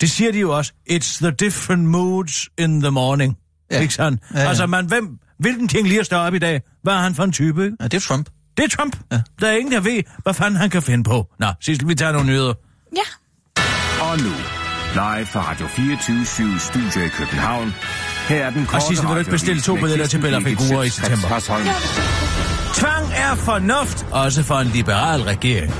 [0.00, 0.72] Det siger de jo også.
[0.90, 3.36] It's the different moods in the morning.
[3.70, 3.76] Ja.
[3.76, 3.82] Ja.
[3.82, 4.22] Ikke sandt?
[4.34, 4.48] Ja, ja.
[4.48, 6.60] Altså, man, hvem, hvilken King Lear står op i dag?
[6.82, 7.76] Hvad er han for en type, ikke?
[7.80, 8.28] Ja, det er Trump.
[8.58, 8.96] Det er Trump.
[9.12, 9.20] Ja.
[9.40, 11.26] Der er ingen, der ved, hvad fanden han kan finde på.
[11.38, 12.54] Nå, Sissel, vi tager nogle nyheder.
[12.96, 13.08] Ja,
[14.04, 14.32] Og nu,
[14.94, 16.24] live fra Radio 24
[16.58, 17.74] Studio i København.
[18.28, 20.88] Her er den korte Sissel, vil du ikke bestille to billetter til Bella Figura i
[20.88, 21.28] september?
[22.74, 25.74] Tvang er fornuft, også for en liberal regering.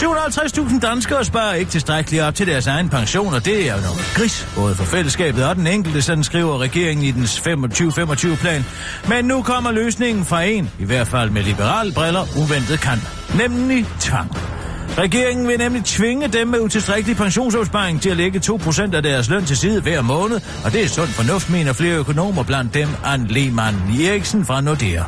[0.00, 4.12] 750.000 danskere sparer ikke tilstrækkeligt op til deres egen pension, og det er jo noget
[4.14, 8.64] gris, både for fællesskabet og den enkelte, sådan skriver regeringen i dens 25-25-plan.
[9.08, 12.98] Men nu kommer løsningen fra en, i hvert fald med liberale briller, uventet kan,
[13.38, 14.59] nemlig tvang.
[14.98, 19.44] Regeringen vil nemlig tvinge dem med utilstrækkelig pensionsopsparing til at lægge 2% af deres løn
[19.44, 23.28] til side hver måned, og det er sund fornuft, mener flere økonomer, blandt dem Anne
[23.28, 25.02] Lehmann Eriksen fra Nordea.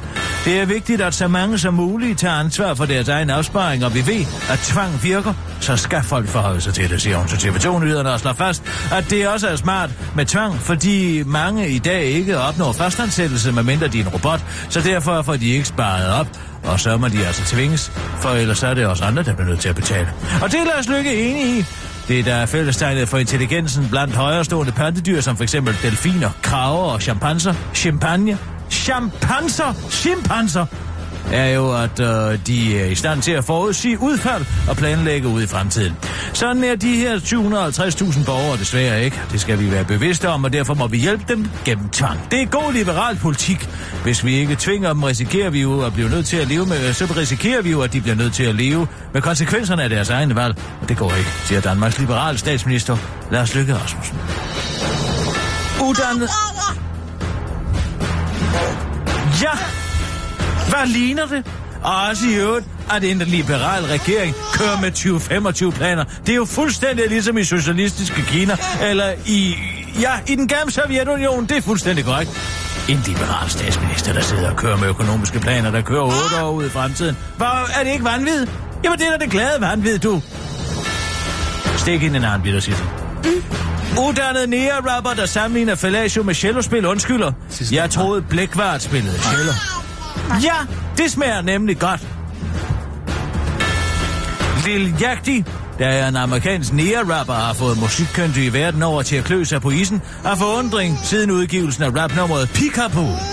[0.44, 3.94] Det er vigtigt, at så mange som muligt tager ansvar for deres egen opsparing, og
[3.94, 7.48] vi ved, at tvang virker, så skal folk forholde sig til det, siger hun til
[7.48, 8.62] TV2-nyhederne og slår fast,
[8.92, 13.88] at det også er smart med tvang, fordi mange i dag ikke opnår fastansættelse, medmindre
[13.88, 16.26] de er en robot, så derfor får de ikke sparet op,
[16.64, 19.60] og så må de altså tvinges, for ellers er det også andre, der bliver nødt
[19.60, 20.08] til at betale.
[20.42, 21.64] Og det er Lars Lykke enig i.
[22.08, 27.02] Det der er fællestegnet for intelligensen blandt højrestående pattedyr, som for eksempel delfiner, kraver og
[27.02, 28.38] chimpanser, champagne,
[28.70, 30.66] champanser, chimpanser,
[31.32, 35.42] er jo, at øh, de er i stand til at forudsige udfald og planlægge ud
[35.42, 35.96] i fremtiden.
[36.32, 39.20] Sådan er de her 750.000 borgere desværre ikke.
[39.32, 42.20] Det skal vi være bevidste om, og derfor må vi hjælpe dem gennem tvang.
[42.30, 43.68] Det er god liberal politik.
[44.02, 46.92] Hvis vi ikke tvinger dem, risikerer vi jo at blive nødt til at leve med,
[46.92, 50.10] så risikerer vi jo, at de bliver nødt til at leve med konsekvenserne af deres
[50.10, 50.54] egne valg.
[50.82, 52.96] Og det går ikke, siger Danmarks liberale statsminister
[53.30, 54.18] Lars Løkke Rasmussen.
[55.82, 56.28] Uddannet...
[59.42, 59.81] Ja,
[60.72, 61.46] hvad ligner det?
[61.82, 66.04] Og også i øvrigt, at en liberal regering kører med 2025-planer.
[66.26, 69.54] Det er jo fuldstændig ligesom i socialistiske Kina, eller i...
[70.00, 72.30] Ja, i den gamle Sovjetunionen, det er fuldstændig korrekt.
[72.88, 76.66] En liberal statsminister, der sidder og kører med økonomiske planer, der kører otte år ud
[76.66, 77.16] i fremtiden.
[77.36, 77.46] Hvad,
[77.80, 78.46] er det ikke vanvid?
[78.84, 80.22] Jamen, det er da det glade vanvid, du.
[81.76, 82.84] Stik ind en anden bitter sit.
[84.08, 87.32] Uddannet nære-rapper, der sammenligner fellatio med cellospil, undskylder.
[87.72, 89.52] Jeg troede Blækvart spillede cello.
[90.42, 90.54] Ja,
[90.96, 92.08] det smager nemlig godt.
[94.66, 95.40] Lil Yachty,
[95.78, 99.60] der er en amerikansk nære-rapper, har fået musikkyndige i verden over til at klø sig
[99.60, 103.31] på isen, har forundring siden udgivelsen af rapnummeret Peekaboo.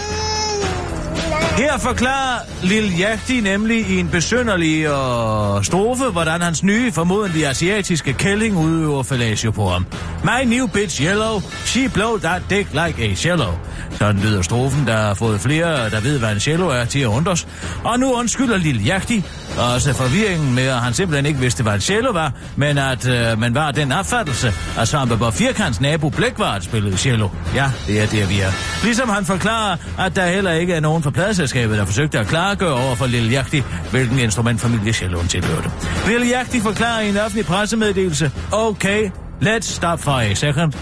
[1.59, 8.13] Her forklarer Lil Yachty nemlig i en besynderlig og strofe, hvordan hans nye, formodentlig asiatiske
[8.13, 9.85] kælling udøver fellatio på ham.
[10.23, 13.51] My new bitch yellow, she blow that dick like a cello.
[13.91, 17.05] Sådan lyder strofen, der har fået flere, der ved, hvad en cello er, til at
[17.05, 17.47] undres.
[17.83, 19.19] Og nu undskylder Lil Yachty,
[19.57, 23.39] også forvirringen med, at han simpelthen ikke vidste, hvad en cello var, men at øh,
[23.39, 27.29] man var den opfattelse, at Svampe på Firkants nabo Blækvart spillede cello.
[27.55, 28.83] Ja, det er det, vi er.
[28.83, 31.11] Ligesom han forklarer, at der heller ikke er nogen fra
[31.49, 35.71] pladeselskabet, der forsøgte at klargøre over for Lille Jagti, hvilken instrumentfamilie Sjælund tilhørte.
[36.07, 39.09] Lille Jagti forklarer i en offentlig pressemeddelelse, okay,
[39.41, 40.73] let's stop for a second.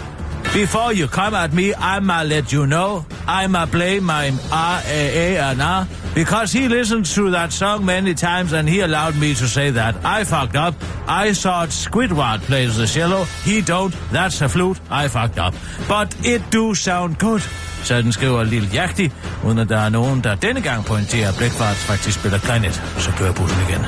[0.53, 3.03] Before you come at me, I'ma let you know.
[3.28, 5.86] I'ma play my RAA and R
[6.18, 9.93] because he listened to that song many times and he allowed me to say that.
[10.03, 10.74] I fucked up.
[11.07, 13.26] I thought Squidward plays the cello.
[13.45, 13.93] He don't.
[14.11, 14.80] That's a flute.
[14.89, 15.53] I fucked up.
[15.88, 17.41] But it do sound good.
[17.84, 19.11] Sådan skriver Lille Jagti,
[19.45, 23.11] uden at der er nogen, der denne gang pointerer, at Blækfart faktisk spiller klarinet, så
[23.11, 23.82] kører bussen igen.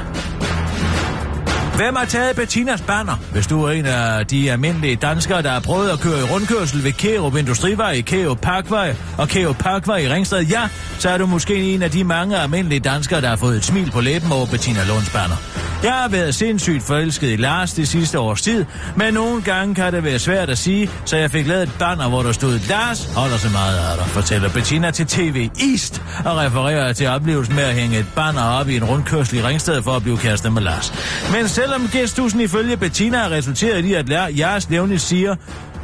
[1.80, 3.16] Hvem har taget Bettinas banner?
[3.32, 6.84] Hvis du er en af de almindelige danskere, der har prøvet at køre i rundkørsel
[6.84, 10.68] ved Kærup Industrivej, i Kærup Parkvej og Kærup Parkvej i Ringsted, ja,
[11.00, 13.92] så er du måske en af de mange almindelige danskere, der har fået et smil
[13.92, 15.59] på læben over Bettina Lunds banner.
[15.84, 18.66] Jeg har været sindssygt forelsket i Lars det sidste års tid,
[18.96, 22.10] men nogle gange kan det være svært at sige, så jeg fik lavet et banner,
[22.10, 26.38] hvor der stod, Lars holder så meget af dig, fortæller Bettina til TV East, og
[26.38, 29.92] refererer til oplevelsen med at hænge et banner op i en rundkørsel i Ringsted for
[29.92, 30.94] at blive kæreste med Lars.
[31.32, 35.36] Men selvom gestusen ifølge Bettina har resulteret i, at Lars nævnligt siger,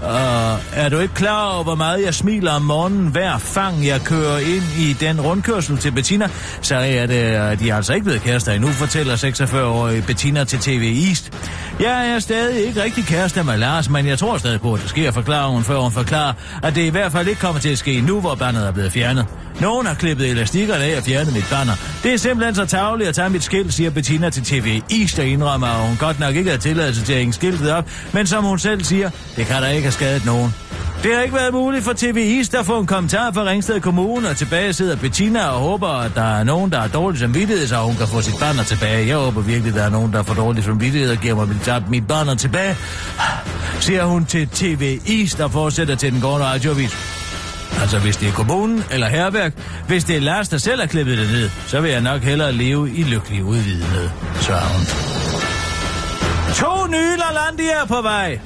[0.02, 0.10] Uh,
[0.74, 4.38] er du ikke klar over, hvor meget jeg smiler om morgenen hver fang, jeg kører
[4.38, 6.30] ind i den rundkørsel til Bettina?
[6.62, 11.06] Så er det, de er altså ikke blevet kærester endnu, fortæller 46-årige Bettina til TV
[11.08, 11.34] East.
[11.80, 14.90] Jeg er stadig ikke rigtig kæreste med Lars, men jeg tror stadig på, at det
[14.90, 16.34] sker, forklarer hun, før hun forklarer,
[16.64, 18.92] at det i hvert fald ikke kommer til at ske nu, hvor bandet er blevet
[18.92, 19.26] fjernet.
[19.62, 21.74] Nogen har klippet elastikkerne af og fjernet mit banner.
[22.04, 25.26] Det er simpelthen så tageligt at tage mit skilt, siger Bettina til TV East og
[25.26, 28.44] indrømmer, at hun godt nok ikke har tilladelse til at hænge skiltet op, men som
[28.44, 30.54] hun selv siger, det kan der ikke have skadet nogen.
[31.04, 34.30] Det har ikke været muligt for TV East at få en kommentar fra Ringsted Kommune,
[34.30, 37.78] og tilbage sidder Bettina og håber, at der er nogen, der har dårlig samvittighed, så
[37.78, 39.08] hun kan få sit barn tilbage.
[39.08, 41.90] Jeg håber virkelig, at der er nogen, der får dårlig samvittighed og giver mig mit,
[41.90, 42.76] mit barn tilbage,
[43.80, 46.98] siger hun til TV East og fortsætter til den gårde radioavis.
[47.82, 49.54] Altså, hvis det er kommunen eller herværk,
[49.88, 52.52] hvis det er Lars, der selv har klippet det ned, så vil jeg nok hellere
[52.52, 54.10] leve i lykkelig udvidenhed,
[54.42, 54.86] svarer hun.
[56.56, 58.40] To nye Lalandia på vej.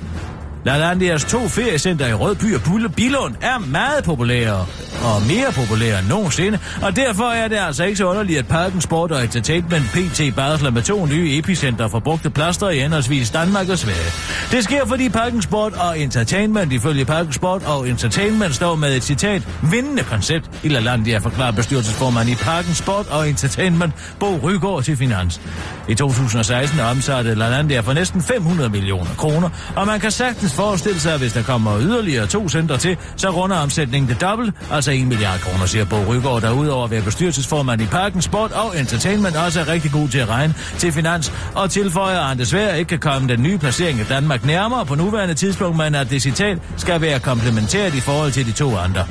[0.69, 4.65] Lalandias to feriecenter i Rødby og Bulle Bilund er meget populære
[5.03, 8.81] og mere populær end nogensinde, og derfor er det altså ikke så underligt, at Parken
[8.81, 13.69] Sport og Entertainment PT barsler med to nye epicenter for brugte plaster i henholdsvis Danmark
[13.69, 14.11] og Sverige.
[14.51, 19.03] Det sker, fordi Parken Sport og Entertainment, ifølge Parken Sport og Entertainment, står med et
[19.03, 24.97] citat vindende koncept i LaLandia, forklarer bestyrelsesformand i Parken Sport og Entertainment, Bo Rygaard til
[24.97, 25.41] Finans.
[25.89, 31.13] I 2016 omsatte LaLandia for næsten 500 millioner kroner, og man kan sagtens forestille sig,
[31.13, 35.07] at hvis der kommer yderligere to center til, så runder omsætningen det dobbelt, altså 1
[35.07, 39.35] milliard kroner, siger Bo Rygaard, der udover at være bestyrelsesformand i Parken Sport og Entertainment
[39.35, 42.89] også er rigtig god til at regne til finans, og tilføjer, at han desværre ikke
[42.89, 46.57] kan komme den nye placering af Danmark nærmere på nuværende tidspunkt, men at det citat
[46.77, 49.05] skal være komplementært i forhold til de to andre.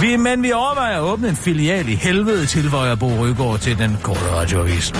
[0.00, 3.98] Vi, men vi overvejer at åbne en filial i helvede, tilføjer Bo Rygaard til den
[4.02, 4.92] korte radioavis.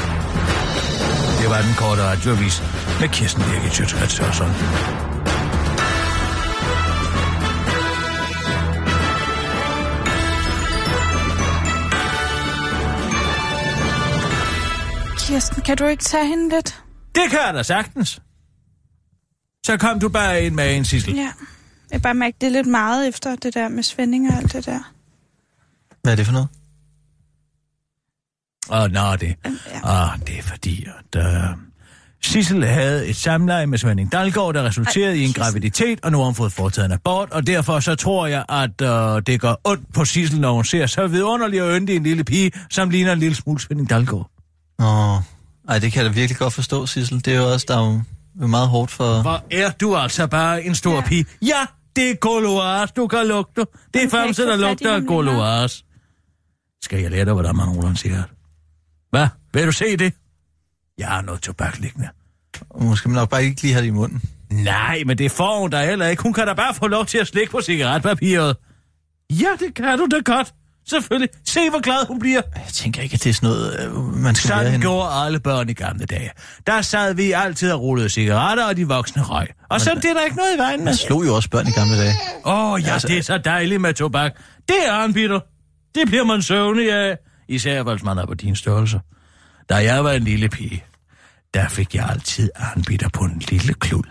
[1.41, 2.63] Det var den korte radioavis
[3.01, 5.14] med Kirsten Birgit Sjøtskrets
[15.35, 16.83] Kirsten, kan du ikke tage hende lidt?
[17.15, 18.23] Det kan jeg da sagtens.
[19.67, 21.15] Så kom du bare ind med en, Sissel.
[21.15, 21.33] Ja.
[21.93, 24.67] Jeg bare mærke, det er lidt meget efter det der med Svending og alt det
[24.67, 24.93] der.
[26.03, 26.49] Hvad er det for noget?
[28.71, 30.13] Åh, oh, nå, det, Ja.
[30.13, 31.59] oh, det er fordi, at uh,
[32.23, 35.43] Sissel havde et samleje med Svending Dalgaard, der resulterede Ej, i en Sissel.
[35.43, 38.81] graviditet, og nu har hun fået foretaget en abort, og derfor så tror jeg, at
[38.81, 42.25] uh, det gør ondt på Sissel, når hun ser så vidunderlig og yndig en lille
[42.25, 44.31] pige, som ligner en lille smule Svending Dalgaard.
[44.79, 45.21] Nå,
[45.69, 47.25] ej, det kan jeg da virkelig godt forstå, Sissel.
[47.25, 48.03] Det er jo også, der er
[48.41, 49.23] jo meget hårdt for...
[49.23, 50.97] Hvor er du altså bare en stor ja.
[50.97, 51.09] Ja.
[51.09, 51.27] pige.
[51.43, 51.67] Ja,
[51.97, 53.61] det er Goloas, du kan lugte.
[53.61, 55.03] Det er kan fem, ikke der lugter af.
[55.03, 55.85] Goloas.
[56.83, 58.25] Skal jeg lære dig, hvordan man ruller en cigaret?
[59.11, 59.29] Hvad?
[59.53, 60.13] Vil du se det?
[60.99, 62.09] Jeg har noget tobak liggende.
[62.81, 64.23] Måske man nok bare ikke lige have det i munden.
[64.51, 66.23] Nej, men det får hun da heller ikke.
[66.23, 68.57] Hun kan da bare få lov til at slikke på cigaretpapiret.
[69.31, 70.55] Ja, det kan du da godt.
[70.89, 71.29] Selvfølgelig.
[71.47, 72.43] Se, hvor glad hun bliver.
[72.55, 75.69] Jeg tænker ikke, at det er sådan noget, øh, man skal Sådan gjorde alle børn
[75.69, 76.31] i gamle dage.
[76.67, 79.47] Der sad vi altid og rullede cigaretter, og de voksne røg.
[79.69, 80.85] Og så det er der ikke noget i vejen med.
[80.85, 82.15] Man slog jo også børn i gamle dage.
[82.45, 84.33] Åh, oh, ja, Altså- det er så dejligt med tobak.
[84.69, 85.41] Det er han, Peter.
[85.95, 87.19] Det bliver man søvnig af.
[87.49, 89.01] Især hvis man er på din størrelse.
[89.69, 90.85] Da jeg var en lille pige,
[91.55, 94.03] der fik jeg altid arnbitter på en lille klud,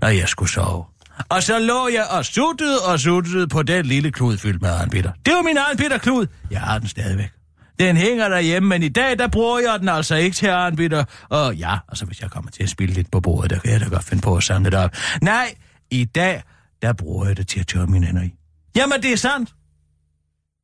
[0.00, 0.84] når jeg skulle sove.
[1.28, 5.12] Og så lå jeg og suttede og suttede på den lille klud fyldt med arnbitter.
[5.26, 6.26] Det var min arnbitterklud.
[6.50, 7.30] Jeg har den stadigvæk.
[7.78, 11.04] Den hænger derhjemme, men i dag, der bruger jeg den altså ikke til arnbitter.
[11.28, 13.80] Og ja, altså hvis jeg kommer til at spille lidt på bordet, der kan jeg
[13.80, 14.96] da godt finde på at samle det op.
[15.22, 15.54] Nej,
[15.90, 16.42] i dag,
[16.82, 18.34] der bruger jeg det til at tørre mine hænder i.
[18.76, 19.54] Jamen, det er sandt.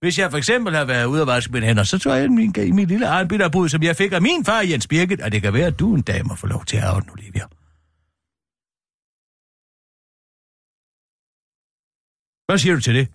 [0.00, 2.54] Hvis jeg for eksempel har været ude og vaske mine hænder, så tror jeg min,
[2.58, 5.54] i min lille arnbitterbud, som jeg fik af min far Jens Birgit, og det kan
[5.54, 7.42] være, at du en dag må få lov til at have den, Olivia.
[12.46, 13.08] Hvad siger du til det?